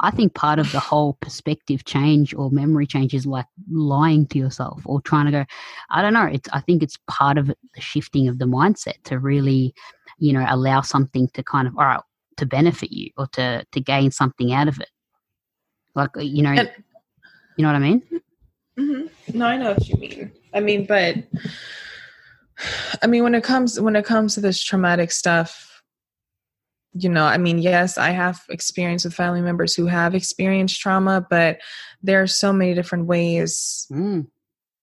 I 0.00 0.10
think 0.10 0.34
part 0.34 0.58
of 0.58 0.70
the 0.72 0.80
whole 0.80 1.14
perspective 1.20 1.84
change 1.84 2.34
or 2.34 2.50
memory 2.50 2.86
change 2.86 3.14
is 3.14 3.26
like 3.26 3.46
lying 3.70 4.26
to 4.28 4.38
yourself 4.38 4.82
or 4.84 5.00
trying 5.00 5.26
to 5.26 5.32
go. 5.32 5.44
I 5.90 6.02
don't 6.02 6.12
know. 6.12 6.24
It's. 6.24 6.48
I 6.52 6.60
think 6.60 6.82
it's 6.82 6.98
part 7.08 7.38
of 7.38 7.50
it, 7.50 7.58
the 7.74 7.80
shifting 7.80 8.28
of 8.28 8.38
the 8.38 8.44
mindset 8.44 9.02
to 9.04 9.18
really, 9.18 9.74
you 10.18 10.32
know, 10.32 10.44
allow 10.48 10.80
something 10.82 11.28
to 11.34 11.42
kind 11.42 11.66
of 11.68 11.76
all 11.76 11.84
right 11.84 12.00
to 12.36 12.46
benefit 12.46 12.92
you 12.92 13.10
or 13.16 13.26
to 13.32 13.64
to 13.72 13.80
gain 13.80 14.10
something 14.10 14.52
out 14.52 14.68
of 14.68 14.80
it. 14.80 14.90
Like 15.94 16.16
uh, 16.16 16.20
you 16.20 16.42
know, 16.42 16.50
And- 16.52 16.70
you 17.56 17.62
know 17.62 17.68
what 17.72 17.76
I 17.76 17.80
mean? 17.80 18.02
Mm-hmm. 18.78 19.38
No, 19.38 19.46
I 19.46 19.56
know 19.56 19.72
what 19.72 19.88
you 19.88 19.96
mean. 19.96 20.30
I 20.54 20.60
mean, 20.60 20.86
but 20.86 21.16
I 23.02 23.06
mean, 23.08 23.24
when 23.24 23.34
it 23.34 23.42
comes 23.42 23.80
when 23.80 23.96
it 23.96 24.04
comes 24.04 24.34
to 24.34 24.40
this 24.40 24.62
traumatic 24.62 25.10
stuff, 25.10 25.67
you 26.92 27.08
know, 27.08 27.24
I 27.24 27.38
mean, 27.38 27.58
yes, 27.58 27.98
I 27.98 28.10
have 28.10 28.42
experience 28.48 29.04
with 29.04 29.14
family 29.14 29.42
members 29.42 29.74
who 29.74 29.86
have 29.86 30.14
experienced 30.14 30.80
trauma, 30.80 31.26
but 31.28 31.58
there 32.02 32.22
are 32.22 32.26
so 32.26 32.52
many 32.52 32.74
different 32.74 33.06
ways 33.06 33.86
Mm. 33.92 34.26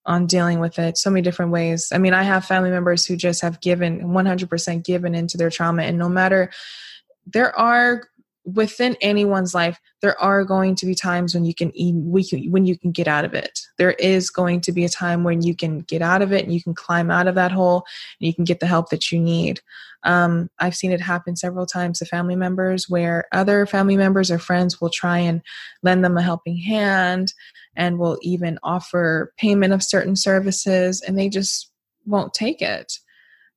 on 0.05 0.27
dealing 0.27 0.59
with 0.59 0.77
it. 0.77 0.97
So 0.97 1.09
many 1.09 1.23
different 1.23 1.51
ways. 1.51 1.89
I 1.91 1.97
mean, 1.97 2.13
I 2.13 2.23
have 2.23 2.45
family 2.45 2.69
members 2.69 3.05
who 3.05 3.15
just 3.15 3.41
have 3.41 3.59
given 3.59 4.13
100% 4.13 4.83
given 4.85 5.15
into 5.15 5.37
their 5.37 5.49
trauma, 5.49 5.83
and 5.83 5.97
no 5.97 6.09
matter 6.09 6.51
there 7.25 7.57
are 7.57 8.03
within 8.45 8.95
anyone's 9.01 9.55
life 9.55 9.79
there 10.01 10.19
are 10.21 10.43
going 10.43 10.75
to 10.75 10.86
be 10.86 10.93
times 10.93 11.34
when 11.34 11.45
you 11.45 11.55
can 11.55 11.75
eat 11.75 11.95
when 11.95 12.65
you 12.65 12.77
can 12.77 12.91
get 12.91 13.08
out 13.08 13.25
of 13.25 13.34
it. 13.34 13.60
There 13.77 13.93
is 13.93 14.29
going 14.29 14.62
to 14.62 14.71
be 14.71 14.86
a 14.86 14.89
time 14.89 15.23
when 15.23 15.41
you 15.41 15.55
can 15.55 15.79
get 15.79 16.03
out 16.03 16.21
of 16.21 16.31
it 16.31 16.43
and 16.43 16.53
you 16.53 16.62
can 16.62 16.75
climb 16.75 17.10
out 17.10 17.27
of 17.27 17.34
that 17.36 17.51
hole 17.51 17.86
and 18.19 18.27
you 18.27 18.34
can 18.34 18.43
get 18.43 18.60
the 18.60 18.67
help 18.67 18.89
that 18.89 19.12
you 19.12 19.19
need. 19.19 19.62
Um, 20.03 20.51
i've 20.60 20.75
seen 20.75 20.91
it 20.91 21.01
happen 21.01 21.36
several 21.36 21.65
times 21.65 21.97
to 21.97 22.05
family 22.05 22.36
members 22.36 22.88
where 22.88 23.25
other 23.31 23.65
family 23.65 23.97
members 23.97 24.29
or 24.29 24.38
friends 24.38 24.79
will 24.79 24.91
try 24.91 25.17
and 25.17 25.41
lend 25.81 26.05
them 26.05 26.15
a 26.15 26.21
helping 26.21 26.58
hand 26.58 27.34
and 27.75 27.97
will 27.97 28.19
even 28.21 28.60
offer 28.62 29.34
payment 29.38 29.73
of 29.73 29.81
certain 29.81 30.15
services 30.15 31.01
and 31.01 31.17
they 31.17 31.27
just 31.27 31.71
won't 32.05 32.36
take 32.36 32.62
it. 32.62 32.99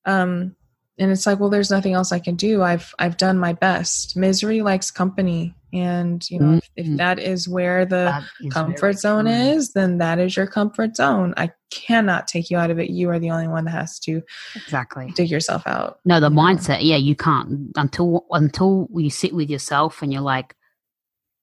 Um, 0.07 0.57
and 0.99 1.11
it's 1.11 1.27
like 1.27 1.39
well 1.41 1.49
there's 1.51 1.71
nothing 1.71 1.93
else 1.95 2.13
i 2.13 2.19
can 2.19 2.35
do 2.37 2.63
i've 2.63 2.95
i've 2.99 3.17
done 3.17 3.39
my 3.39 3.53
best 3.53 4.17
misery 4.17 4.63
likes 4.63 4.91
company 4.91 5.55
and 5.73 6.29
you 6.31 6.39
know 6.39 6.55
if, 6.55 6.71
if 6.77 6.87
Mhm. 6.87 6.97
that 6.97 7.19
is 7.19 7.49
where 7.49 7.85
the 7.85 8.25
is 8.41 8.53
comfort 8.53 8.99
zone 8.99 9.27
is 9.27 9.73
then 9.75 9.99
that 9.99 10.19
is 10.19 10.37
your 10.37 10.47
comfort 10.47 10.97
zone 10.97 11.35
i 11.37 11.51
cannot 11.71 12.27
take 12.27 12.51
you 12.51 12.57
out 12.57 12.71
of 12.71 12.79
it 12.79 12.89
you 12.91 13.11
are 13.11 13.19
the 13.19 13.31
only 13.31 13.49
one 13.49 13.65
that 13.67 13.73
has 13.73 13.99
to 14.01 14.23
exactly. 14.57 15.13
dig 15.15 15.31
yourself 15.31 15.67
out 15.67 15.99
No, 16.07 16.19
the 16.21 16.31
mindset. 16.31 16.79
Yeah, 16.83 16.97
you 16.97 17.15
can't 17.15 17.71
until 17.77 18.25
until 18.31 18.89
you 18.95 19.11
sit 19.11 19.35
with 19.35 19.51
yourself 19.51 20.01
and 20.03 20.11
you're 20.11 20.23
like, 20.23 20.57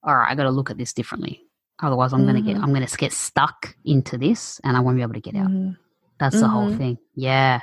all 0.03 0.15
right, 0.15 0.31
I 0.31 0.33
got 0.35 0.43
to 0.43 0.49
look 0.51 0.71
at 0.71 0.77
this 0.79 0.93
differently. 0.93 1.41
Otherwise, 1.83 2.11
I'm 2.13 2.25
gonna 2.25 2.41
get 2.41 2.57
Mhm. 2.57 2.63
I'm 2.63 2.73
gonna 2.73 2.87
get 2.97 3.13
stuck 3.13 3.75
into 3.85 4.17
this, 4.17 4.59
and 4.63 4.75
I 4.75 4.79
won't 4.79 4.95
be 4.97 5.03
able 5.03 5.13
to 5.13 5.19
get 5.21 5.35
out. 5.35 5.49
Mhm. 5.49 5.77
That's 6.19 6.39
the 6.39 6.47
whole 6.47 6.71
Mhm. 6.71 6.77
thing. 6.77 6.97
Yeah. 7.13 7.61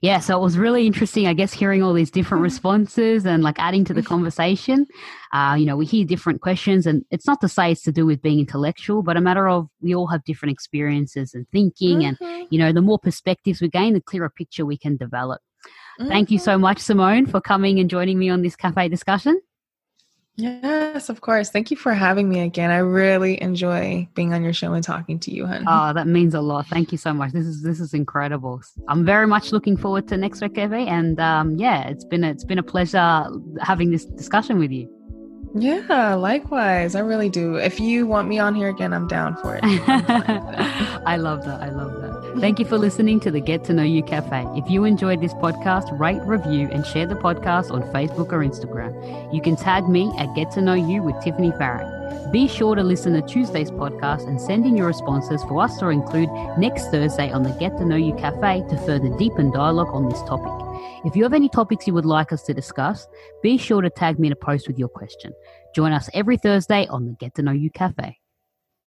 Yeah. 0.00 0.20
So 0.20 0.36
it 0.38 0.42
was 0.42 0.56
really 0.58 0.86
interesting, 0.86 1.26
I 1.26 1.34
guess, 1.34 1.52
hearing 1.52 1.82
all 1.82 1.92
these 1.92 2.10
different 2.10 2.40
Mhm. 2.40 2.44
responses 2.44 3.26
and 3.26 3.42
like 3.42 3.58
adding 3.58 3.84
to 3.86 3.94
the 3.94 4.02
conversation. 4.02 4.86
Uh, 5.32 5.56
you 5.58 5.66
know, 5.66 5.76
we 5.76 5.86
hear 5.86 6.04
different 6.04 6.40
questions, 6.40 6.86
and 6.86 7.04
it's 7.10 7.26
not 7.26 7.40
to 7.40 7.48
say 7.48 7.72
it's 7.72 7.82
to 7.82 7.92
do 7.92 8.06
with 8.06 8.22
being 8.22 8.38
intellectual, 8.38 9.02
but 9.02 9.16
a 9.16 9.20
matter 9.20 9.48
of 9.48 9.68
we 9.80 9.94
all 9.94 10.06
have 10.06 10.24
different 10.24 10.52
experiences 10.52 11.34
and 11.34 11.46
thinking. 11.50 12.04
And, 12.04 12.18
Mhm. 12.18 12.46
you 12.50 12.58
know, 12.58 12.72
the 12.72 12.82
more 12.82 12.98
perspectives 12.98 13.60
we 13.60 13.68
gain, 13.68 13.94
the 13.94 14.00
clearer 14.00 14.30
picture 14.30 14.64
we 14.64 14.76
can 14.78 14.96
develop. 14.96 15.40
Thank 16.08 16.30
you 16.30 16.38
Mhm. 16.38 16.42
so 16.42 16.58
much, 16.58 16.78
Simone, 16.78 17.26
for 17.26 17.40
coming 17.40 17.80
and 17.80 17.90
joining 17.90 18.18
me 18.18 18.30
on 18.30 18.42
this 18.42 18.54
cafe 18.54 18.88
discussion. 18.88 19.40
Yes 20.38 21.08
of 21.08 21.20
course 21.20 21.50
thank 21.50 21.70
you 21.70 21.76
for 21.76 21.92
having 21.92 22.28
me 22.28 22.40
again 22.40 22.70
i 22.70 22.78
really 22.78 23.40
enjoy 23.42 24.08
being 24.14 24.32
on 24.32 24.42
your 24.42 24.52
show 24.52 24.72
and 24.72 24.84
talking 24.84 25.18
to 25.18 25.30
you 25.30 25.44
hun 25.46 25.64
Oh, 25.66 25.92
that 25.92 26.06
means 26.06 26.34
a 26.34 26.40
lot. 26.40 26.66
Thank 26.66 26.92
you 26.92 26.98
so 26.98 27.12
much. 27.12 27.32
This 27.32 27.44
is 27.46 27.62
this 27.62 27.80
is 27.80 27.92
incredible. 27.92 28.62
I'm 28.88 29.04
very 29.04 29.26
much 29.26 29.52
looking 29.52 29.76
forward 29.76 30.08
to 30.08 30.16
next 30.16 30.40
week, 30.40 30.56
Eve, 30.56 30.72
and 30.72 31.20
um, 31.20 31.56
yeah, 31.56 31.88
it's 31.88 32.04
been 32.04 32.24
a, 32.24 32.30
it's 32.30 32.44
been 32.44 32.58
a 32.58 32.62
pleasure 32.62 33.26
having 33.60 33.90
this 33.90 34.04
discussion 34.04 34.58
with 34.58 34.70
you. 34.70 34.88
Yeah 35.54 36.14
likewise 36.14 36.94
i 36.94 37.00
really 37.00 37.28
do 37.28 37.56
if 37.56 37.80
you 37.80 38.06
want 38.06 38.28
me 38.28 38.38
on 38.38 38.54
here 38.54 38.68
again 38.68 38.92
i'm 38.92 39.08
down 39.08 39.34
for 39.36 39.58
it 39.62 39.64
I 41.08 41.16
love 41.16 41.46
that. 41.46 41.62
I 41.62 41.70
love 41.70 42.02
that. 42.02 42.38
Thank 42.38 42.58
you 42.58 42.66
for 42.66 42.76
listening 42.76 43.18
to 43.20 43.30
the 43.30 43.40
Get 43.40 43.64
to 43.64 43.72
Know 43.72 43.82
You 43.82 44.02
Cafe. 44.02 44.44
If 44.56 44.68
you 44.68 44.84
enjoyed 44.84 45.22
this 45.22 45.32
podcast, 45.32 45.98
rate, 45.98 46.20
review, 46.20 46.68
and 46.70 46.84
share 46.84 47.06
the 47.06 47.14
podcast 47.14 47.70
on 47.70 47.82
Facebook 47.94 48.30
or 48.30 48.40
Instagram. 48.40 48.92
You 49.32 49.40
can 49.40 49.56
tag 49.56 49.88
me 49.88 50.12
at 50.18 50.34
Get 50.34 50.50
to 50.52 50.60
Know 50.60 50.74
You 50.74 51.02
with 51.02 51.18
Tiffany 51.24 51.50
Farrick. 51.52 52.30
Be 52.30 52.46
sure 52.46 52.74
to 52.74 52.82
listen 52.82 53.14
to 53.14 53.22
Tuesday's 53.22 53.70
podcast 53.70 54.28
and 54.28 54.38
send 54.38 54.66
in 54.66 54.76
your 54.76 54.86
responses 54.86 55.42
for 55.44 55.62
us 55.62 55.78
to 55.78 55.88
include 55.88 56.28
next 56.58 56.90
Thursday 56.90 57.30
on 57.30 57.42
the 57.42 57.52
Get 57.52 57.78
to 57.78 57.86
Know 57.86 57.96
You 57.96 58.14
Cafe 58.16 58.66
to 58.68 58.76
further 58.84 59.08
deepen 59.16 59.50
dialogue 59.50 59.94
on 59.94 60.10
this 60.10 60.20
topic. 60.24 60.67
If 61.04 61.16
you 61.16 61.22
have 61.22 61.34
any 61.34 61.48
topics 61.48 61.86
you 61.86 61.94
would 61.94 62.06
like 62.06 62.32
us 62.32 62.42
to 62.44 62.54
discuss, 62.54 63.06
be 63.42 63.56
sure 63.58 63.82
to 63.82 63.90
tag 63.90 64.18
me 64.18 64.28
in 64.28 64.32
a 64.32 64.36
post 64.36 64.68
with 64.68 64.78
your 64.78 64.88
question. 64.88 65.32
Join 65.74 65.92
us 65.92 66.08
every 66.14 66.36
Thursday 66.36 66.86
on 66.88 67.06
the 67.06 67.12
Get 67.12 67.34
to 67.36 67.42
Know 67.42 67.52
You 67.52 67.70
Cafe. 67.70 68.18